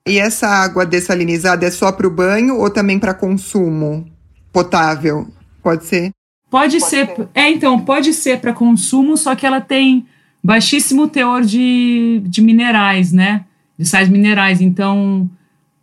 E 0.07 0.17
essa 0.17 0.47
água 0.47 0.85
dessalinizada 0.85 1.65
é 1.65 1.71
só 1.71 1.91
para 1.91 2.07
o 2.07 2.11
banho 2.11 2.57
ou 2.57 2.69
também 2.69 2.97
para 2.97 3.13
consumo 3.13 4.07
potável? 4.53 5.27
Pode 5.61 5.85
ser? 5.85 6.11
Pode, 6.49 6.79
pode 6.79 6.89
ser, 6.89 7.07
ser. 7.07 7.27
É, 7.35 7.49
então, 7.49 7.79
pode 7.81 8.13
ser 8.13 8.39
para 8.39 8.53
consumo, 8.53 9.17
só 9.17 9.35
que 9.35 9.45
ela 9.45 9.59
tem 9.59 10.07
baixíssimo 10.41 11.09
teor 11.09 11.41
de, 11.41 12.21
de 12.25 12.41
minerais, 12.41 13.11
né? 13.11 13.43
De 13.77 13.85
sais 13.85 14.07
minerais. 14.07 14.61
Então, 14.61 15.29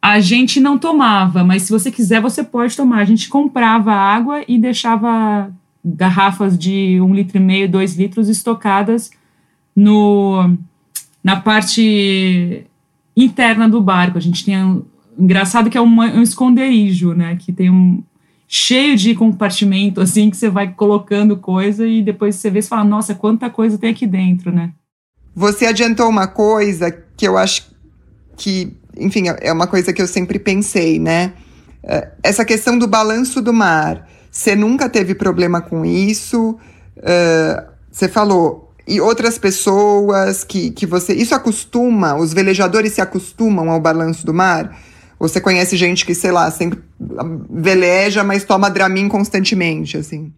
a 0.05 0.21
gente 0.21 0.61
não 0.61 0.77
tomava, 0.77 1.43
mas 1.43 1.63
se 1.63 1.73
você 1.73 1.91
quiser, 1.91 2.21
você 2.21 2.45
pode 2.45 2.77
tomar. 2.77 2.99
A 2.99 3.07
gente 3.07 3.27
comprava 3.27 3.91
água 3.91 4.45
e 4.47 4.59
deixava 4.59 5.51
garrafas 5.83 6.59
de 6.59 7.01
um 7.01 7.15
litro 7.15 7.39
e 7.39 7.41
meio, 7.41 7.71
dois 7.71 7.97
litros 7.97 8.29
estocadas 8.29 9.11
no, 9.75 10.59
na 11.23 11.37
parte 11.37 12.67
interna 13.17 13.67
do 13.67 13.81
barco. 13.81 14.19
A 14.19 14.21
gente 14.21 14.45
tinha. 14.45 14.83
Engraçado 15.19 15.71
que 15.71 15.79
é 15.79 15.81
um, 15.81 16.01
um 16.01 16.21
esconderijo, 16.21 17.15
né? 17.15 17.37
Que 17.37 17.51
tem 17.51 17.71
um. 17.71 18.05
cheio 18.47 18.99
de 18.99 19.15
compartimento, 19.15 20.03
assim, 20.03 20.29
que 20.29 20.37
você 20.37 20.51
vai 20.51 20.71
colocando 20.71 21.35
coisa 21.39 21.87
e 21.87 22.03
depois 22.03 22.37
você 22.37 22.51
vê 22.51 22.59
e 22.59 22.63
fala, 22.63 22.85
nossa, 22.85 23.15
quanta 23.15 23.49
coisa 23.49 23.79
tem 23.79 23.89
aqui 23.89 24.07
dentro, 24.07 24.53
né? 24.53 24.75
Você 25.35 25.65
adiantou 25.65 26.11
uma 26.11 26.27
coisa 26.27 26.93
que 27.17 27.27
eu 27.27 27.39
acho 27.39 27.71
que, 28.37 28.77
enfim, 28.99 29.25
é 29.41 29.53
uma 29.53 29.67
coisa 29.67 29.93
que 29.93 30.01
eu 30.01 30.07
sempre 30.07 30.39
pensei, 30.39 30.99
né? 30.99 31.33
É, 31.83 32.09
essa 32.23 32.45
questão 32.45 32.79
do 32.79 32.87
balanço 32.87 33.43
do 33.43 33.53
mar. 33.53 34.09
Você 34.31 34.57
nunca 34.57 34.89
teve 34.89 35.15
problema 35.15 35.61
com 35.61 35.85
isso? 35.85 36.59
Uh, 36.97 37.73
você 37.91 38.09
falou, 38.09 38.73
e 38.87 39.01
outras 39.01 39.39
pessoas 39.39 40.45
que, 40.45 40.71
que 40.71 40.87
você. 40.87 41.15
Isso 41.15 41.35
acostuma, 41.35 42.17
os 42.17 42.33
velejadores 42.33 42.93
se 42.93 43.01
acostumam 43.01 43.71
ao 43.71 43.81
balanço 43.81 44.27
do 44.27 44.35
mar? 44.35 44.77
Você 45.19 45.41
conhece 45.41 45.77
gente 45.77 46.05
que, 46.05 46.15
sei 46.15 46.33
lá, 46.33 46.51
sempre 46.51 46.81
veleja, 47.49 48.25
mas 48.25 48.45
toma 48.45 48.69
Dramin 48.69 49.09
constantemente, 49.09 49.97
assim? 49.97 50.33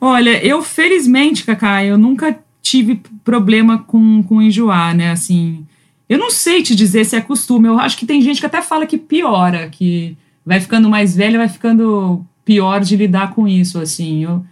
Olha, 0.00 0.44
eu 0.44 0.62
felizmente, 0.62 1.44
Cacá, 1.44 1.84
eu 1.84 1.98
nunca 1.98 2.38
tive 2.62 3.02
problema 3.24 3.78
com, 3.78 4.22
com 4.22 4.40
enjoar, 4.40 4.94
né? 4.94 5.10
Assim, 5.10 5.66
eu 6.10 6.18
não 6.18 6.28
sei 6.28 6.60
te 6.60 6.74
dizer 6.74 7.04
se 7.04 7.14
é 7.14 7.20
costume. 7.20 7.68
Eu 7.68 7.78
acho 7.78 7.96
que 7.96 8.04
tem 8.04 8.20
gente 8.20 8.40
que 8.40 8.46
até 8.46 8.60
fala 8.60 8.84
que 8.84 8.98
piora, 8.98 9.68
que 9.68 10.16
vai 10.44 10.60
ficando 10.60 10.90
mais 10.90 11.14
velha, 11.14 11.38
vai 11.38 11.48
ficando 11.48 12.26
pior 12.44 12.80
de 12.80 12.96
lidar 12.96 13.32
com 13.32 13.46
isso, 13.46 13.78
assim. 13.78 14.24
Eu, 14.24 14.44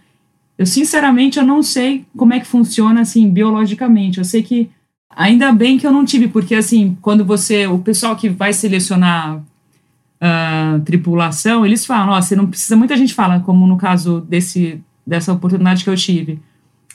eu, 0.57 0.65
sinceramente, 0.65 1.37
eu 1.37 1.45
não 1.45 1.61
sei 1.61 2.05
como 2.15 2.33
é 2.33 2.39
que 2.39 2.47
funciona, 2.47 3.01
assim, 3.01 3.29
biologicamente. 3.29 4.19
Eu 4.19 4.23
sei 4.23 4.41
que, 4.41 4.69
ainda 5.09 5.51
bem 5.51 5.77
que 5.77 5.85
eu 5.85 5.91
não 5.91 6.05
tive, 6.05 6.29
porque, 6.29 6.55
assim, 6.55 6.97
quando 7.01 7.25
você, 7.25 7.67
o 7.67 7.79
pessoal 7.79 8.15
que 8.15 8.29
vai 8.29 8.53
selecionar 8.53 9.39
uh, 9.39 10.79
tripulação, 10.85 11.65
eles 11.65 11.85
falam, 11.85 12.13
ó, 12.13 12.21
você 12.21 12.37
não 12.37 12.47
precisa, 12.47 12.77
muita 12.77 12.95
gente 12.95 13.13
fala, 13.13 13.41
como 13.41 13.67
no 13.67 13.75
caso 13.75 14.21
desse, 14.21 14.81
dessa 15.05 15.33
oportunidade 15.33 15.83
que 15.83 15.89
eu 15.89 15.95
tive, 15.97 16.39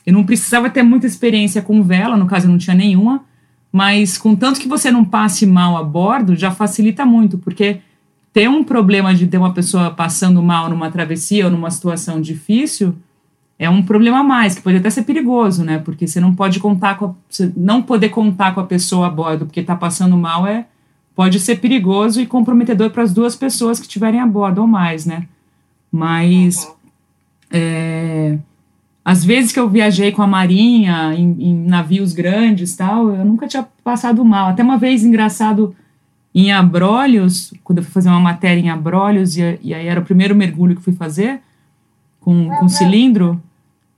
eu 0.06 0.14
não 0.14 0.24
precisava 0.24 0.70
ter 0.70 0.82
muita 0.82 1.06
experiência 1.06 1.60
com 1.60 1.82
vela, 1.82 2.16
no 2.16 2.26
caso 2.26 2.46
eu 2.46 2.50
não 2.50 2.56
tinha 2.56 2.74
nenhuma, 2.74 3.22
mas 3.74 4.16
com 4.16 4.36
tanto 4.36 4.60
que 4.60 4.68
você 4.68 4.88
não 4.88 5.04
passe 5.04 5.44
mal 5.44 5.76
a 5.76 5.82
bordo, 5.82 6.36
já 6.36 6.52
facilita 6.52 7.04
muito, 7.04 7.38
porque 7.38 7.80
ter 8.32 8.48
um 8.48 8.62
problema 8.62 9.12
de 9.12 9.26
ter 9.26 9.36
uma 9.36 9.52
pessoa 9.52 9.90
passando 9.90 10.40
mal 10.40 10.70
numa 10.70 10.92
travessia 10.92 11.46
ou 11.46 11.50
numa 11.50 11.72
situação 11.72 12.20
difícil 12.20 12.94
é 13.58 13.68
um 13.68 13.82
problema 13.82 14.20
a 14.20 14.22
mais, 14.22 14.54
que 14.54 14.62
pode 14.62 14.76
até 14.76 14.88
ser 14.90 15.02
perigoso, 15.02 15.64
né? 15.64 15.78
Porque 15.80 16.06
você 16.06 16.20
não 16.20 16.32
pode 16.32 16.60
contar 16.60 16.96
com 16.96 17.06
a, 17.06 17.14
não 17.56 17.82
poder 17.82 18.10
contar 18.10 18.54
com 18.54 18.60
a 18.60 18.64
pessoa 18.64 19.08
a 19.08 19.10
bordo 19.10 19.44
porque 19.44 19.58
está 19.58 19.74
passando 19.74 20.16
mal 20.16 20.46
é 20.46 20.66
pode 21.12 21.40
ser 21.40 21.56
perigoso 21.56 22.20
e 22.20 22.26
comprometedor 22.26 22.90
para 22.90 23.02
as 23.02 23.12
duas 23.12 23.34
pessoas 23.34 23.80
que 23.80 23.86
estiverem 23.86 24.20
a 24.20 24.26
bordo 24.26 24.60
ou 24.60 24.68
mais, 24.68 25.04
né? 25.04 25.26
Mas 25.90 26.64
uhum. 26.64 26.74
é, 27.50 28.38
às 29.04 29.24
vezes 29.24 29.52
que 29.52 29.60
eu 29.60 29.68
viajei 29.68 30.10
com 30.10 30.22
a 30.22 30.26
Marinha 30.26 31.14
em, 31.14 31.36
em, 31.38 31.66
navios 31.66 32.12
grandes 32.12 32.74
tal, 32.74 33.10
eu 33.10 33.24
nunca 33.24 33.46
tinha 33.46 33.66
passado 33.82 34.24
mal. 34.24 34.48
Até 34.48 34.62
uma 34.62 34.78
vez 34.78 35.04
engraçado 35.04 35.76
em 36.34 36.50
Abrolhos, 36.50 37.52
quando 37.62 37.78
eu 37.78 37.84
fui 37.84 37.92
fazer 37.92 38.08
uma 38.08 38.20
matéria 38.20 38.60
em 38.60 38.70
Abrolhos 38.70 39.36
e, 39.36 39.58
e 39.62 39.74
aí 39.74 39.86
era 39.86 40.00
o 40.00 40.04
primeiro 40.04 40.34
mergulho 40.34 40.74
que 40.74 40.82
fui 40.82 40.94
fazer 40.94 41.40
com, 42.18 42.48
com 42.56 42.68
cilindro, 42.68 43.40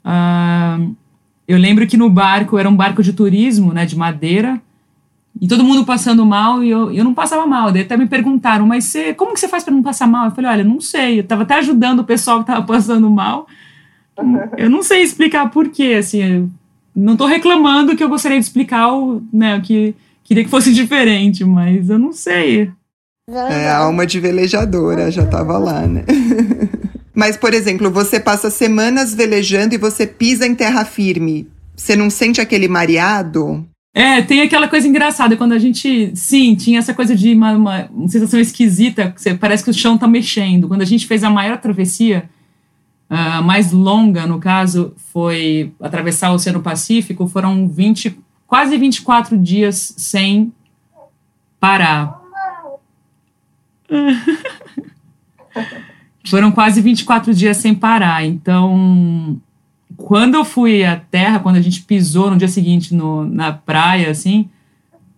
uh, 0.05 0.95
eu 1.47 1.57
lembro 1.57 1.87
que 1.87 1.97
no 1.97 2.11
barco, 2.11 2.59
era 2.59 2.69
um 2.69 2.75
barco 2.75 3.03
de 3.03 3.13
turismo, 3.13 3.73
né, 3.73 3.87
de 3.87 3.97
madeira, 3.97 4.61
e 5.41 5.47
todo 5.47 5.63
mundo 5.63 5.85
passando 5.85 6.27
mal 6.27 6.65
e 6.65 6.71
eu, 6.71 6.91
eu 6.91 7.05
não 7.05 7.15
passava 7.15 7.47
mal. 7.47 7.71
Daí 7.71 7.83
até 7.83 7.97
me 7.97 8.07
perguntaram, 8.07 8.67
mas 8.67 8.85
você, 8.85 9.15
como 9.15 9.35
que 9.35 9.41
você 9.41 9.47
faz 9.47 9.63
para 9.63 9.73
não 9.73 9.83
passar 9.83 10.07
mal? 10.07 10.27
Eu 10.27 10.31
falei, 10.33 10.51
olha, 10.51 10.65
não 10.65 10.81
sei. 10.81 11.19
Eu 11.19 11.23
estava 11.23 11.43
até 11.43 11.55
ajudando 11.57 12.01
o 12.01 12.05
pessoal 12.05 12.39
que 12.39 12.51
estava 12.51 12.67
passando 12.67 13.09
mal. 13.11 13.47
Eu 14.57 14.71
não 14.71 14.83
sei 14.83 15.03
explicar 15.03 15.51
por 15.51 15.69
quê, 15.69 15.97
assim, 15.99 16.51
não 16.95 17.13
estou 17.13 17.27
reclamando 17.27 17.95
que 17.95 18.03
eu 18.03 18.09
gostaria 18.09 18.39
de 18.39 18.45
explicar 18.45 18.91
o, 18.93 19.23
né, 19.31 19.61
que 19.61 19.95
queria 20.25 20.43
que 20.45 20.51
fosse 20.51 20.73
diferente, 20.75 21.45
mas 21.45 21.91
eu 21.91 21.99
não 21.99 22.13
sei. 22.13 22.71
É, 23.29 23.69
a 23.69 23.79
alma 23.79 24.07
de 24.07 24.21
velejadora 24.21 25.11
já 25.11 25.25
estava 25.25 25.59
lá, 25.59 25.87
né? 25.87 26.05
Mas, 27.13 27.35
por 27.35 27.55
exemplo, 27.55 27.91
você 27.91 28.21
passa 28.21 28.51
semanas 28.51 29.15
velejando 29.15 29.75
e 29.75 29.79
você 29.79 30.07
pisa 30.07 30.47
em 30.47 30.55
terra 30.55 30.85
firme. 30.85 31.49
Você 31.75 31.97
não 31.97 32.11
sente 32.11 32.43
aquele 32.43 32.69
mareado? 32.69 33.67
É, 33.95 34.21
tem 34.21 34.43
aquela 34.43 34.69
coisa 34.69 34.87
engraçada, 34.87 35.35
quando 35.35 35.53
a 35.53 35.59
gente. 35.59 36.13
Sim, 36.15 36.55
tinha 36.55 36.79
essa 36.79 36.93
coisa 36.93 37.17
de 37.17 37.33
uma, 37.33 37.53
uma, 37.53 37.91
sensação 38.07 38.39
esquisita, 38.39 39.15
parece 39.41 39.65
que 39.65 39.71
o 39.71 39.75
chão 39.75 39.97
tá 39.97 40.07
mexendo. 40.07 40.69
Quando 40.69 40.83
a 40.83 40.87
gente 40.87 41.07
fez 41.07 41.25
a 41.25 41.31
maior 41.31 41.59
travessia, 41.59 42.29
uh, 43.11 43.43
mais 43.43 43.73
longa, 43.73 44.27
no 44.27 44.39
caso, 44.39 44.95
foi 45.13 45.73
atravessar 45.81 46.31
o 46.31 46.35
Oceano 46.35 46.63
Pacífico, 46.63 47.27
foram 47.27 47.69
20, 47.69 48.19
quase 48.47 48.77
24 48.77 49.37
dias 49.39 49.95
sem 49.97 50.53
parar. 51.61 52.21
Foram 56.29 56.51
quase 56.51 56.81
24 56.81 57.33
dias 57.33 57.57
sem 57.57 57.73
parar. 57.73 58.25
Então, 58.25 59.41
quando 59.97 60.35
eu 60.35 60.45
fui 60.45 60.85
à 60.85 60.97
terra, 60.97 61.39
quando 61.39 61.57
a 61.57 61.61
gente 61.61 61.83
pisou 61.83 62.31
no 62.31 62.37
dia 62.37 62.49
seguinte 62.49 62.95
no, 62.95 63.25
na 63.25 63.53
praia, 63.53 64.11
assim, 64.11 64.51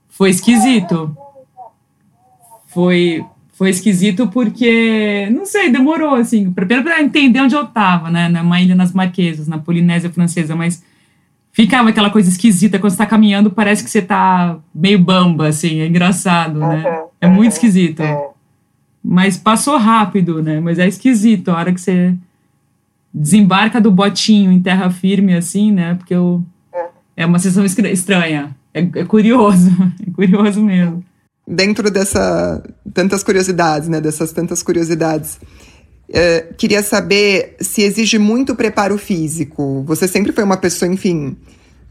foi 0.08 0.30
esquisito. 0.30 1.16
Foi, 2.66 3.24
foi 3.58 3.70
esquisito 3.70 4.28
porque, 4.28 5.28
não 5.32 5.44
sei, 5.44 5.68
demorou, 5.68 6.14
assim, 6.14 6.48
primeiro 6.52 6.84
para 6.84 7.02
entender 7.02 7.40
onde 7.40 7.56
eu 7.56 7.64
estava, 7.64 8.08
né, 8.08 8.28
numa 8.28 8.60
ilha 8.60 8.76
nas 8.76 8.92
Marquesas, 8.92 9.48
na 9.48 9.58
Polinésia 9.58 10.08
Francesa, 10.08 10.54
mas 10.54 10.80
ficava 11.50 11.88
aquela 11.88 12.08
coisa 12.08 12.28
esquisita, 12.28 12.78
quando 12.78 12.92
você 12.92 12.98
tá 12.98 13.04
caminhando, 13.04 13.50
parece 13.50 13.82
que 13.82 13.90
você 13.90 14.00
tá 14.00 14.58
meio 14.72 15.00
bamba, 15.00 15.48
assim, 15.48 15.80
é 15.80 15.88
engraçado, 15.88 16.60
né, 16.60 17.02
é 17.20 17.26
muito 17.26 17.50
esquisito. 17.50 18.00
É. 18.00 18.28
Mas 19.02 19.36
passou 19.36 19.76
rápido, 19.76 20.40
né? 20.40 20.60
Mas 20.60 20.78
é 20.78 20.86
esquisito 20.86 21.50
a 21.50 21.56
hora 21.56 21.72
que 21.72 21.80
você 21.80 22.14
desembarca 23.12 23.80
do 23.80 23.90
botinho 23.90 24.52
em 24.52 24.60
terra 24.60 24.90
firme, 24.90 25.34
assim, 25.34 25.72
né? 25.72 25.94
Porque 25.94 26.14
eu, 26.14 26.44
é 27.16 27.24
uma 27.24 27.38
sensação 27.38 27.64
estranha. 27.64 28.54
É, 28.74 28.80
é 28.80 29.04
curioso, 29.04 29.70
é 30.06 30.10
curioso 30.10 30.62
mesmo. 30.62 31.02
Dentro 31.50 31.90
dessa 31.90 32.62
tantas 32.92 33.22
curiosidades, 33.22 33.88
né? 33.88 34.00
Dessas 34.00 34.32
tantas 34.32 34.62
curiosidades. 34.62 35.38
É, 36.10 36.40
queria 36.56 36.82
saber 36.82 37.56
se 37.60 37.82
exige 37.82 38.18
muito 38.18 38.54
preparo 38.54 38.98
físico. 38.98 39.82
Você 39.86 40.06
sempre 40.06 40.32
foi 40.32 40.44
uma 40.44 40.56
pessoa, 40.56 40.90
enfim, 40.90 41.36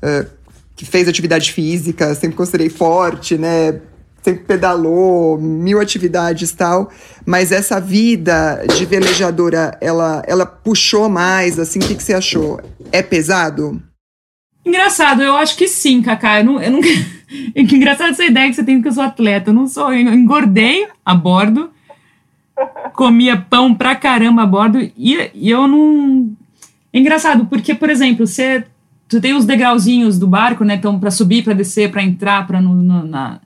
é, 0.01 0.27
que 0.75 0.85
fez 0.85 1.07
atividade 1.07 1.51
física, 1.51 2.13
sempre 2.15 2.37
considerei 2.37 2.69
forte, 2.69 3.37
né? 3.37 3.81
sempre 4.27 4.43
pedalou, 4.43 5.39
mil 5.39 5.79
atividades 5.79 6.51
tal, 6.51 6.91
mas 7.25 7.51
essa 7.51 7.79
vida 7.79 8.61
de 8.75 8.85
velejadora, 8.85 9.77
ela, 9.79 10.21
ela 10.27 10.45
puxou 10.45 11.07
mais, 11.07 11.57
assim, 11.57 11.79
o 11.79 11.87
que, 11.87 11.95
que 11.95 12.03
você 12.03 12.13
achou? 12.13 12.59
É 12.91 13.01
pesado? 13.01 13.81
Engraçado, 14.65 15.23
eu 15.23 15.33
acho 15.37 15.55
que 15.55 15.67
sim, 15.67 16.01
Cacá. 16.01 16.39
Eu 16.39 16.45
não, 16.45 16.61
eu 16.61 16.71
não... 16.71 16.81
que 17.53 17.75
engraçado 17.75 18.11
essa 18.11 18.25
ideia 18.25 18.49
que 18.49 18.55
você 18.55 18.63
tem 18.63 18.81
que 18.81 18.87
eu 18.87 18.93
sou 18.93 19.03
atleta. 19.03 19.49
Eu 19.49 19.53
não 19.53 19.67
sou, 19.67 19.93
eu 19.93 20.13
engordei 20.13 20.87
a 21.05 21.13
bordo, 21.13 21.69
comia 22.93 23.37
pão 23.37 23.73
pra 23.73 23.95
caramba 23.95 24.43
a 24.43 24.45
bordo 24.45 24.79
e, 24.79 25.31
e 25.33 25.49
eu 25.49 25.67
não. 25.67 26.31
É 26.91 26.99
engraçado, 26.99 27.45
porque, 27.45 27.75
por 27.75 27.89
exemplo, 27.89 28.25
você, 28.25 28.63
você 29.07 29.19
tem 29.19 29.33
os 29.33 29.45
degrauzinhos 29.45 30.17
do 30.17 30.27
barco, 30.27 30.63
né? 30.63 30.75
Então, 30.75 30.99
para 30.99 31.11
subir, 31.11 31.43
para 31.43 31.53
descer, 31.53 31.91
para 31.91 32.01
entrar, 32.01 32.47
para 32.47 32.61
na, 32.61 33.39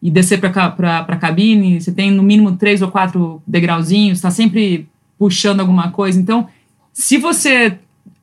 e 0.00 0.10
descer 0.10 0.40
para 0.40 1.04
a 1.08 1.16
cabine, 1.16 1.80
você 1.80 1.92
tem 1.92 2.10
no 2.10 2.22
mínimo 2.22 2.56
três 2.56 2.80
ou 2.80 2.88
quatro 2.88 3.42
degrauzinhos, 3.46 4.18
está 4.18 4.30
sempre 4.30 4.88
puxando 5.18 5.60
alguma 5.60 5.90
coisa. 5.90 6.18
Então, 6.20 6.48
se 6.92 7.18
você 7.18 7.78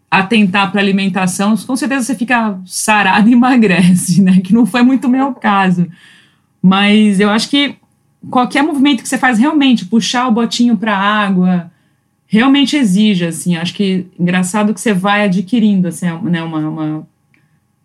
atentar 0.09 0.71
para 0.71 0.81
alimentação, 0.81 1.55
com 1.57 1.75
certeza 1.75 2.03
você 2.03 2.15
fica 2.15 2.59
sarado 2.65 3.27
e 3.29 3.33
emagrece, 3.33 4.21
né? 4.21 4.39
Que 4.41 4.53
não 4.53 4.65
foi 4.65 4.81
muito 4.81 5.09
meu 5.09 5.33
caso. 5.33 5.87
Mas 6.61 7.19
eu 7.19 7.29
acho 7.29 7.49
que 7.49 7.75
qualquer 8.29 8.63
movimento 8.63 9.03
que 9.03 9.09
você 9.09 9.17
faz 9.17 9.37
realmente, 9.37 9.85
puxar 9.85 10.27
o 10.27 10.31
botinho 10.31 10.77
para 10.77 10.97
água, 10.97 11.71
realmente 12.27 12.75
exige, 12.75 13.25
assim. 13.25 13.55
Acho 13.55 13.73
que 13.73 14.07
engraçado 14.19 14.73
que 14.73 14.81
você 14.81 14.93
vai 14.93 15.25
adquirindo, 15.25 15.87
assim, 15.87 16.07
né, 16.23 16.41
uma, 16.41 16.57
uma, 16.59 17.07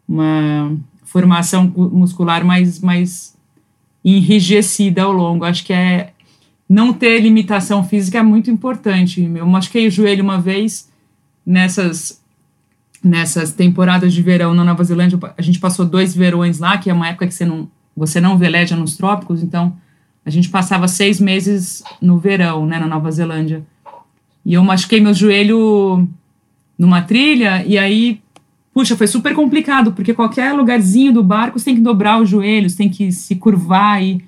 uma 0.08 0.76
formação 1.04 1.72
muscular 1.76 2.44
mais, 2.44 2.80
mais 2.80 3.36
enrijecida 4.04 5.02
ao 5.02 5.12
longo. 5.12 5.44
Acho 5.44 5.64
que 5.64 5.72
é 5.72 6.12
não 6.68 6.92
ter 6.92 7.20
limitação 7.20 7.82
física 7.82 8.18
é 8.18 8.22
muito 8.22 8.50
importante. 8.50 9.22
Eu 9.22 9.46
machuquei 9.46 9.88
o 9.88 9.90
joelho 9.90 10.22
uma 10.22 10.40
vez 10.40 10.89
nessas 11.50 12.20
nessas 13.02 13.52
temporadas 13.52 14.12
de 14.12 14.22
verão 14.22 14.52
na 14.52 14.62
Nova 14.62 14.84
Zelândia. 14.84 15.18
A 15.36 15.42
gente 15.42 15.58
passou 15.58 15.86
dois 15.86 16.14
verões 16.14 16.58
lá, 16.58 16.76
que 16.76 16.90
é 16.90 16.92
uma 16.92 17.08
época 17.08 17.26
que 17.26 17.34
você 17.34 17.44
não 17.44 17.68
você 17.96 18.20
não 18.20 18.38
veleja 18.38 18.76
nos 18.76 18.96
trópicos, 18.96 19.42
então 19.42 19.76
a 20.24 20.30
gente 20.30 20.48
passava 20.48 20.86
seis 20.86 21.20
meses 21.20 21.82
no 22.00 22.18
verão, 22.18 22.64
né, 22.64 22.78
na 22.78 22.86
Nova 22.86 23.10
Zelândia. 23.10 23.62
E 24.44 24.54
eu 24.54 24.62
machuquei 24.62 25.00
meu 25.00 25.12
joelho 25.12 26.08
numa 26.78 27.02
trilha, 27.02 27.64
e 27.66 27.76
aí, 27.76 28.22
puxa, 28.72 28.96
foi 28.96 29.06
super 29.06 29.34
complicado, 29.34 29.92
porque 29.92 30.14
qualquer 30.14 30.52
lugarzinho 30.52 31.12
do 31.12 31.22
barco 31.22 31.58
você 31.58 31.66
tem 31.66 31.74
que 31.74 31.80
dobrar 31.80 32.22
os 32.22 32.28
joelhos, 32.28 32.74
tem 32.74 32.88
que 32.88 33.10
se 33.12 33.34
curvar 33.34 34.02
e, 34.02 34.24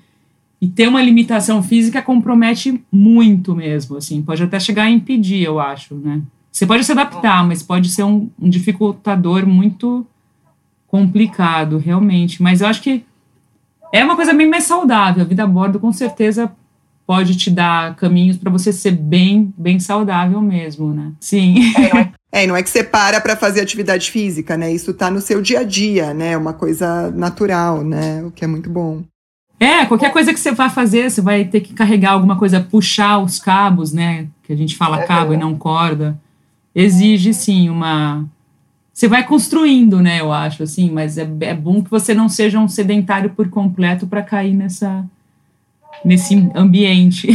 e 0.61 0.67
ter 0.67 0.87
uma 0.87 1.01
limitação 1.01 1.63
física 1.63 2.01
compromete 2.01 2.83
muito 2.91 3.55
mesmo, 3.55 3.97
assim, 3.97 4.21
pode 4.21 4.43
até 4.43 4.59
chegar 4.59 4.83
a 4.83 4.91
impedir, 4.91 5.41
eu 5.41 5.59
acho, 5.59 5.95
né. 5.95 6.21
Você 6.53 6.67
pode 6.67 6.83
se 6.83 6.91
adaptar, 6.91 7.43
mas 7.45 7.63
pode 7.63 7.89
ser 7.89 8.03
um, 8.03 8.29
um 8.39 8.47
dificultador 8.47 9.47
muito 9.47 10.05
complicado, 10.85 11.79
realmente. 11.79 12.43
Mas 12.43 12.61
eu 12.61 12.67
acho 12.67 12.79
que 12.79 13.03
é 13.91 14.05
uma 14.05 14.15
coisa 14.15 14.35
bem 14.35 14.47
mais 14.47 14.65
saudável. 14.65 15.23
A 15.23 15.27
vida 15.27 15.43
a 15.43 15.47
bordo, 15.47 15.79
com 15.79 15.91
certeza, 15.91 16.51
pode 17.07 17.35
te 17.35 17.49
dar 17.49 17.95
caminhos 17.95 18.37
para 18.37 18.51
você 18.51 18.71
ser 18.71 18.91
bem, 18.91 19.51
bem 19.57 19.79
saudável 19.79 20.39
mesmo, 20.41 20.93
né? 20.93 21.11
Sim. 21.19 21.55
É, 22.31 22.45
não 22.45 22.55
é 22.55 22.61
que 22.61 22.69
você 22.69 22.83
para 22.83 23.19
para 23.19 23.35
fazer 23.35 23.61
atividade 23.61 24.11
física, 24.11 24.55
né? 24.55 24.71
Isso 24.71 24.93
tá 24.93 25.09
no 25.09 25.21
seu 25.21 25.41
dia 25.41 25.61
a 25.61 25.63
dia, 25.63 26.13
né? 26.13 26.33
É 26.33 26.37
uma 26.37 26.53
coisa 26.53 27.09
natural, 27.09 27.83
né? 27.83 28.23
O 28.23 28.29
que 28.29 28.45
é 28.45 28.47
muito 28.47 28.69
bom. 28.69 29.01
É, 29.59 29.87
qualquer 29.87 30.11
coisa 30.13 30.31
que 30.31 30.39
você 30.39 30.51
vai 30.51 30.69
fazer, 30.69 31.09
você 31.09 31.21
vai 31.21 31.45
ter 31.45 31.61
que 31.61 31.73
carregar 31.73 32.11
alguma 32.11 32.35
coisa, 32.35 32.61
puxar 32.61 33.17
os 33.17 33.39
cabos, 33.39 33.91
né? 33.91 34.27
Que 34.43 34.53
a 34.53 34.55
gente 34.55 34.75
fala 34.75 35.01
cabo 35.03 35.33
e 35.33 35.37
não 35.37 35.55
corda. 35.55 36.21
Exige, 36.75 37.33
sim, 37.33 37.69
uma 37.69 38.25
você 38.93 39.07
vai 39.07 39.25
construindo, 39.25 39.99
né? 40.01 40.19
Eu 40.19 40.31
acho 40.31 40.61
assim, 40.61 40.91
mas 40.91 41.17
é, 41.17 41.27
é 41.41 41.53
bom 41.55 41.81
que 41.83 41.89
você 41.89 42.13
não 42.13 42.29
seja 42.29 42.59
um 42.59 42.67
sedentário 42.67 43.31
por 43.31 43.49
completo 43.49 44.05
para 44.05 44.21
cair 44.21 44.53
nessa 44.53 45.03
nesse 46.05 46.35
ambiente. 46.53 47.27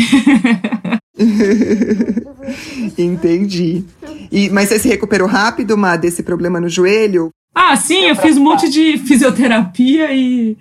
Entendi. 2.97 3.85
E, 4.31 4.49
mas 4.51 4.69
você 4.69 4.79
se 4.79 4.89
recuperou 4.89 5.27
rápido, 5.27 5.77
Má, 5.77 5.97
desse 5.97 6.23
problema 6.23 6.61
no 6.61 6.69
joelho? 6.69 7.31
Ah, 7.55 7.75
sim, 7.75 8.05
eu 8.05 8.15
fiz 8.15 8.37
um 8.37 8.45
monte 8.45 8.69
de 8.69 8.99
fisioterapia 8.99 10.15
e, 10.15 10.57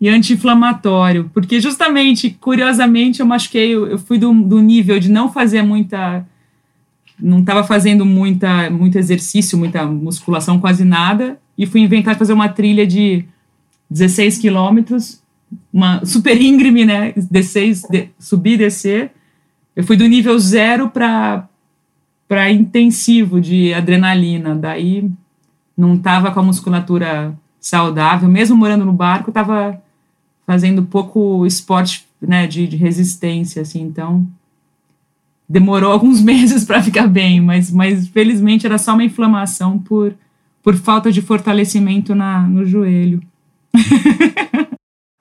e 0.00 0.08
anti-inflamatório, 0.08 1.28
porque 1.34 1.60
justamente, 1.60 2.30
curiosamente, 2.40 3.20
eu 3.20 3.26
machuquei, 3.26 3.74
eu 3.74 3.98
fui 3.98 4.16
do, 4.16 4.32
do 4.32 4.60
nível 4.60 5.00
de 5.00 5.10
não 5.10 5.32
fazer 5.32 5.62
muita 5.62 6.24
não 7.20 7.40
estava 7.40 7.64
fazendo 7.64 8.04
muita, 8.04 8.70
muito 8.70 8.98
exercício, 8.98 9.58
muita 9.58 9.84
musculação, 9.84 10.58
quase 10.58 10.84
nada, 10.84 11.38
e 11.56 11.66
fui 11.66 11.80
inventar 11.80 12.16
fazer 12.16 12.32
uma 12.32 12.48
trilha 12.48 12.86
de 12.86 13.24
16 13.90 14.38
quilômetros, 14.38 15.22
uma 15.72 16.04
super 16.04 16.40
íngreme, 16.40 16.84
né? 16.84 17.12
Descer, 17.30 17.74
de, 17.90 18.08
subir 18.18 18.54
e 18.54 18.58
descer. 18.58 19.10
Eu 19.74 19.84
fui 19.84 19.96
do 19.96 20.06
nível 20.06 20.38
zero 20.38 20.88
para 20.88 21.46
para 22.28 22.48
intensivo 22.48 23.40
de 23.40 23.74
adrenalina. 23.74 24.54
Daí 24.54 25.10
não 25.76 25.94
estava 25.94 26.30
com 26.30 26.38
a 26.38 26.44
musculatura 26.44 27.36
saudável, 27.60 28.28
mesmo 28.28 28.56
morando 28.56 28.84
no 28.84 28.92
barco, 28.92 29.30
estava 29.30 29.82
fazendo 30.46 30.84
pouco 30.84 31.44
esporte 31.44 32.06
né, 32.22 32.46
de, 32.46 32.68
de 32.68 32.76
resistência, 32.76 33.62
assim, 33.62 33.82
então 33.82 34.28
demorou 35.50 35.90
alguns 35.90 36.22
meses 36.22 36.64
para 36.64 36.80
ficar 36.80 37.08
bem, 37.08 37.40
mas, 37.40 37.72
mas 37.72 38.06
felizmente 38.06 38.64
era 38.64 38.78
só 38.78 38.92
uma 38.92 39.02
inflamação 39.02 39.76
por, 39.76 40.14
por 40.62 40.76
falta 40.76 41.10
de 41.10 41.20
fortalecimento 41.20 42.14
na, 42.14 42.42
no 42.42 42.64
joelho. 42.64 43.20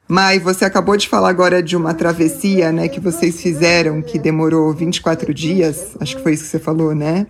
Mai, 0.08 0.40
você 0.40 0.66
acabou 0.66 0.98
de 0.98 1.08
falar 1.08 1.30
agora 1.30 1.62
de 1.62 1.76
uma 1.76 1.94
travessia, 1.94 2.72
né, 2.72 2.88
que 2.88 3.00
vocês 3.00 3.42
fizeram, 3.42 4.02
que 4.02 4.18
demorou 4.18 4.74
24 4.74 5.34
dias, 5.34 5.96
acho 6.00 6.18
que 6.18 6.24
foi 6.24 6.34
isso 6.34 6.44
que 6.44 6.50
você 6.50 6.60
falou, 6.60 6.96
né? 6.96 7.28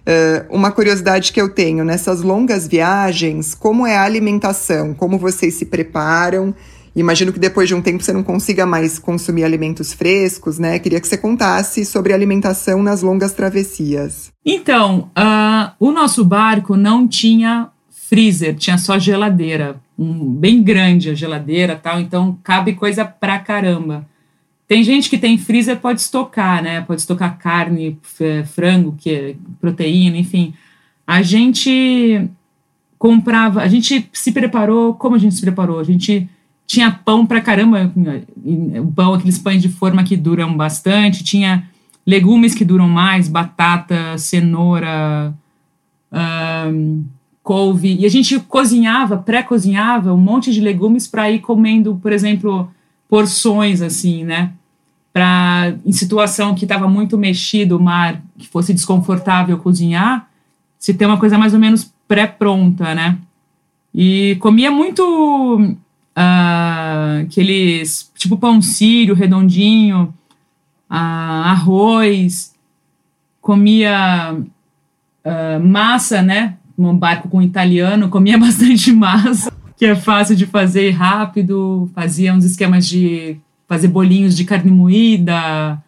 Uh, 0.00 0.56
uma 0.56 0.72
curiosidade 0.72 1.32
que 1.32 1.40
eu 1.40 1.48
tenho, 1.48 1.84
nessas 1.84 2.22
longas 2.22 2.66
viagens, 2.66 3.54
como 3.54 3.86
é 3.86 3.96
a 3.96 4.02
alimentação? 4.02 4.94
Como 4.94 5.18
vocês 5.18 5.54
se 5.54 5.66
preparam? 5.66 6.54
Imagino 6.98 7.32
que 7.32 7.38
depois 7.38 7.68
de 7.68 7.74
um 7.76 7.80
tempo 7.80 8.02
você 8.02 8.12
não 8.12 8.24
consiga 8.24 8.66
mais 8.66 8.98
consumir 8.98 9.44
alimentos 9.44 9.92
frescos, 9.92 10.58
né? 10.58 10.80
Queria 10.80 11.00
que 11.00 11.06
você 11.06 11.16
contasse 11.16 11.84
sobre 11.84 12.12
alimentação 12.12 12.82
nas 12.82 13.02
longas 13.02 13.32
travessias. 13.32 14.32
Então, 14.44 15.08
uh, 15.16 15.70
o 15.78 15.92
nosso 15.92 16.24
barco 16.24 16.76
não 16.76 17.06
tinha 17.06 17.68
freezer, 17.88 18.56
tinha 18.56 18.76
só 18.76 18.98
geladeira, 18.98 19.80
um, 19.96 20.32
bem 20.32 20.60
grande 20.60 21.10
a 21.10 21.14
geladeira 21.14 21.76
tal, 21.76 22.00
então 22.00 22.36
cabe 22.42 22.72
coisa 22.72 23.04
pra 23.04 23.38
caramba. 23.38 24.04
Tem 24.66 24.82
gente 24.82 25.08
que 25.08 25.18
tem 25.18 25.38
freezer, 25.38 25.78
pode 25.78 26.00
estocar, 26.00 26.62
né? 26.62 26.80
Pode 26.80 27.00
estocar 27.00 27.38
carne, 27.38 27.96
frango, 28.52 28.96
que 28.98 29.36
proteína, 29.60 30.16
enfim. 30.16 30.52
A 31.06 31.22
gente 31.22 32.28
comprava, 32.98 33.62
a 33.62 33.68
gente 33.68 34.10
se 34.12 34.32
preparou, 34.32 34.94
como 34.94 35.14
a 35.14 35.18
gente 35.18 35.36
se 35.36 35.40
preparou? 35.40 35.78
A 35.78 35.84
gente 35.84 36.28
tinha 36.68 36.90
pão 36.92 37.24
pra 37.24 37.40
caramba, 37.40 37.90
o 38.76 38.92
pão, 38.92 39.14
aqueles 39.14 39.38
pães 39.38 39.62
de 39.62 39.70
forma 39.70 40.04
que 40.04 40.14
duram 40.14 40.54
bastante, 40.54 41.24
tinha 41.24 41.66
legumes 42.06 42.54
que 42.54 42.62
duram 42.62 42.86
mais, 42.86 43.26
batata, 43.26 44.18
cenoura, 44.18 45.32
couve, 47.42 47.96
e 47.98 48.04
a 48.04 48.08
gente 48.10 48.38
cozinhava, 48.40 49.16
pré-cozinhava 49.16 50.12
um 50.12 50.18
monte 50.18 50.52
de 50.52 50.60
legumes 50.60 51.06
para 51.06 51.30
ir 51.30 51.38
comendo, 51.38 51.98
por 52.02 52.12
exemplo, 52.12 52.70
porções 53.08 53.80
assim, 53.80 54.22
né? 54.22 54.52
Para 55.10 55.74
em 55.86 55.92
situação 55.92 56.54
que 56.54 56.66
estava 56.66 56.86
muito 56.86 57.16
mexido 57.16 57.78
o 57.78 57.82
mar, 57.82 58.22
que 58.36 58.46
fosse 58.46 58.74
desconfortável 58.74 59.56
cozinhar, 59.56 60.28
se 60.78 60.92
ter 60.92 61.06
uma 61.06 61.16
coisa 61.16 61.38
mais 61.38 61.54
ou 61.54 61.60
menos 61.60 61.90
pré-pronta, 62.06 62.94
né? 62.94 63.16
E 63.94 64.36
comia 64.38 64.70
muito 64.70 65.74
uh, 66.18 67.22
aqueles 67.22 68.10
tipo 68.16 68.36
pão 68.36 68.60
sírio 68.60 69.14
redondinho, 69.14 70.12
uh, 70.90 70.94
arroz, 70.94 72.54
comia 73.40 74.34
uh, 74.34 75.66
massa, 75.66 76.20
né? 76.20 76.56
Um 76.76 76.96
barco 76.96 77.28
com 77.28 77.40
italiano, 77.40 78.08
comia 78.08 78.36
bastante 78.38 78.92
massa, 78.92 79.52
que 79.76 79.86
é 79.86 79.94
fácil 79.94 80.34
de 80.34 80.46
fazer 80.46 80.90
rápido, 80.90 81.88
fazia 81.94 82.34
uns 82.34 82.44
esquemas 82.44 82.86
de 82.86 83.36
fazer 83.68 83.88
bolinhos 83.88 84.36
de 84.36 84.44
carne 84.44 84.70
moída, 84.70 85.82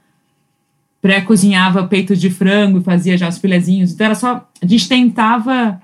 pré-cozinhava 1.01 1.87
peito 1.87 2.15
de 2.15 2.29
frango 2.29 2.79
e 2.79 2.83
fazia 2.83 3.17
já 3.17 3.29
os 3.29 3.39
filezinhos. 3.39 3.93
Então 3.93 4.05
era 4.05 4.15
só. 4.15 4.49
A 4.63 4.67
gente 4.67 4.89
tentava 4.89 5.81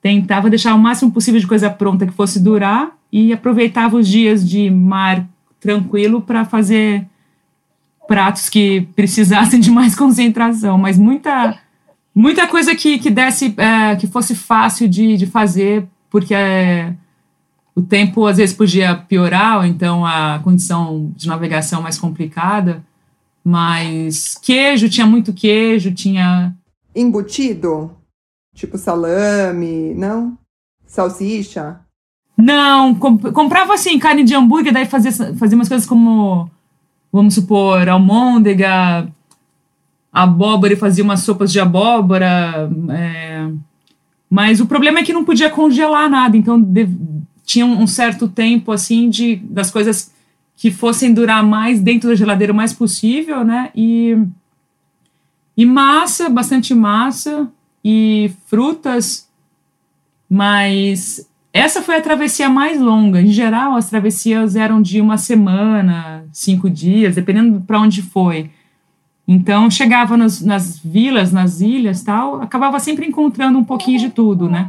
tentava 0.00 0.48
deixar 0.48 0.74
o 0.74 0.78
máximo 0.78 1.10
possível 1.10 1.40
de 1.40 1.46
coisa 1.46 1.68
pronta 1.68 2.06
que 2.06 2.12
fosse 2.12 2.40
durar 2.40 2.92
e 3.12 3.32
aproveitava 3.32 3.96
os 3.96 4.06
dias 4.06 4.48
de 4.48 4.70
mar 4.70 5.26
tranquilo 5.60 6.20
para 6.20 6.44
fazer 6.44 7.06
pratos 8.06 8.48
que 8.48 8.88
precisassem 8.94 9.60
de 9.60 9.70
mais 9.70 9.94
concentração, 9.96 10.78
mas 10.78 10.98
muita 10.98 11.58
muita 12.14 12.48
coisa 12.48 12.74
que, 12.74 12.98
que 12.98 13.10
desse 13.10 13.54
é, 13.56 13.94
que 13.96 14.06
fosse 14.06 14.34
fácil 14.34 14.88
de, 14.88 15.16
de 15.16 15.26
fazer, 15.26 15.86
porque 16.10 16.34
é, 16.34 16.92
o 17.74 17.82
tempo 17.82 18.26
às 18.26 18.38
vezes 18.38 18.56
podia 18.56 18.96
piorar, 18.96 19.58
ou 19.58 19.64
então 19.64 20.04
a 20.04 20.40
condição 20.42 21.12
de 21.14 21.28
navegação 21.28 21.80
mais 21.80 21.96
complicada. 21.96 22.84
Mas 23.44 24.34
queijo, 24.34 24.88
tinha 24.88 25.06
muito 25.06 25.32
queijo, 25.32 25.92
tinha. 25.92 26.54
Embutido? 26.94 27.92
Tipo 28.58 28.76
salame, 28.76 29.94
não? 29.94 30.36
Salsicha? 30.84 31.78
Não, 32.36 32.92
comp 32.92 33.30
comprava 33.32 33.74
assim, 33.74 33.96
carne 34.00 34.24
de 34.24 34.34
hambúrguer, 34.34 34.72
daí 34.72 34.84
fazia, 34.84 35.12
fazia 35.12 35.54
umas 35.56 35.68
coisas 35.68 35.86
como, 35.86 36.50
vamos 37.12 37.34
supor, 37.34 37.88
almôndega, 37.88 39.06
abóbora 40.12 40.72
e 40.72 40.76
fazia 40.76 41.04
umas 41.04 41.20
sopas 41.20 41.52
de 41.52 41.60
abóbora, 41.60 42.68
é, 42.90 43.48
Mas 44.28 44.60
o 44.60 44.66
problema 44.66 44.98
é 44.98 45.04
que 45.04 45.12
não 45.12 45.24
podia 45.24 45.50
congelar 45.50 46.10
nada, 46.10 46.36
então 46.36 46.60
tinha 47.44 47.64
um 47.64 47.86
certo 47.86 48.26
tempo 48.26 48.72
assim 48.72 49.08
de 49.08 49.36
das 49.36 49.70
coisas 49.70 50.12
que 50.56 50.72
fossem 50.72 51.14
durar 51.14 51.44
mais 51.44 51.80
dentro 51.80 52.08
da 52.08 52.16
geladeira 52.16 52.52
o 52.52 52.56
mais 52.56 52.72
possível, 52.72 53.44
né? 53.44 53.70
E, 53.72 54.18
e 55.56 55.64
massa, 55.64 56.28
bastante 56.28 56.74
massa 56.74 57.48
e 57.90 58.30
frutas, 58.44 59.26
mas 60.28 61.26
essa 61.54 61.80
foi 61.80 61.96
a 61.96 62.02
travessia 62.02 62.46
mais 62.50 62.78
longa. 62.78 63.22
Em 63.22 63.32
geral, 63.32 63.76
as 63.76 63.88
travessias 63.88 64.56
eram 64.56 64.82
de 64.82 65.00
uma 65.00 65.16
semana, 65.16 66.26
cinco 66.30 66.68
dias, 66.68 67.14
dependendo 67.14 67.62
para 67.62 67.80
onde 67.80 68.02
foi. 68.02 68.50
Então, 69.26 69.70
chegava 69.70 70.18
nas, 70.18 70.42
nas 70.42 70.78
vilas, 70.78 71.32
nas 71.32 71.62
ilhas 71.62 72.02
tal, 72.02 72.42
acabava 72.42 72.78
sempre 72.78 73.06
encontrando 73.06 73.58
um 73.58 73.64
pouquinho 73.64 73.98
de 73.98 74.10
tudo, 74.10 74.50
né? 74.50 74.68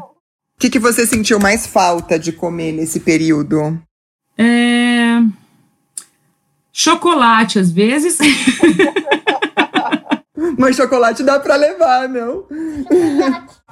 O 0.55 0.60
que, 0.60 0.69
que 0.69 0.79
você 0.79 1.05
sentiu 1.05 1.41
mais 1.41 1.67
falta 1.67 2.17
de 2.17 2.32
comer 2.32 2.71
nesse 2.71 3.01
período? 3.01 3.77
É... 4.38 5.21
Chocolate, 6.71 7.60
às 7.60 7.69
vezes. 7.69 8.17
Mas 10.59 10.75
chocolate 10.75 11.23
dá 11.23 11.39
para 11.39 11.55
levar, 11.55 12.09
não? 12.09 12.43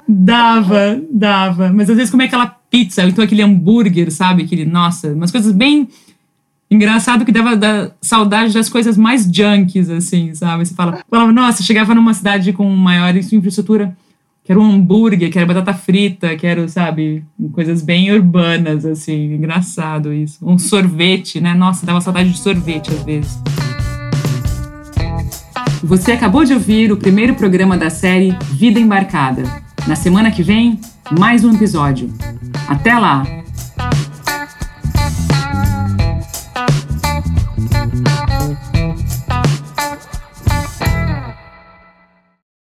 dava, 0.08 1.00
dava. 1.10 1.70
Mas 1.70 1.90
às 1.90 1.96
vezes 1.96 2.10
comer 2.10 2.24
aquela 2.24 2.46
pizza, 2.46 3.02
ou 3.02 3.08
então 3.08 3.22
aquele 3.22 3.42
hambúrguer, 3.42 4.10
sabe? 4.10 4.42
Aquele, 4.42 4.64
nossa, 4.64 5.08
umas 5.08 5.30
coisas 5.30 5.52
bem 5.52 5.88
Engraçado 6.70 7.24
que 7.24 7.32
dava 7.32 7.56
da 7.56 7.90
saudade 8.00 8.52
das 8.52 8.68
coisas 8.68 8.96
mais 8.96 9.24
junkies, 9.24 9.88
assim, 9.88 10.34
sabe? 10.34 10.66
Você 10.66 10.74
fala, 10.74 11.02
falava, 11.08 11.32
nossa, 11.32 11.62
chegava 11.62 11.94
numa 11.94 12.12
cidade 12.12 12.52
com 12.52 12.68
maior 12.68 13.16
infraestrutura, 13.16 13.96
quero 14.44 14.60
um 14.60 14.72
hambúrguer, 14.72 15.32
quero 15.32 15.46
batata 15.46 15.72
frita, 15.72 16.36
quero, 16.36 16.68
sabe, 16.68 17.24
coisas 17.52 17.80
bem 17.80 18.12
urbanas, 18.12 18.84
assim, 18.84 19.32
engraçado 19.32 20.12
isso. 20.12 20.46
Um 20.46 20.58
sorvete, 20.58 21.40
né? 21.40 21.54
Nossa, 21.54 21.86
dava 21.86 22.02
saudade 22.02 22.30
de 22.30 22.38
sorvete 22.38 22.90
às 22.90 23.02
vezes. 23.02 23.67
Você 25.82 26.12
acabou 26.12 26.44
de 26.44 26.52
ouvir 26.52 26.90
o 26.90 26.96
primeiro 26.96 27.34
programa 27.34 27.76
da 27.76 27.88
série 27.88 28.36
Vida 28.52 28.80
Embarcada. 28.80 29.44
Na 29.86 29.94
semana 29.94 30.30
que 30.30 30.42
vem, 30.42 30.80
mais 31.18 31.44
um 31.44 31.54
episódio. 31.54 32.12
Até 32.68 32.98
lá! 32.98 33.24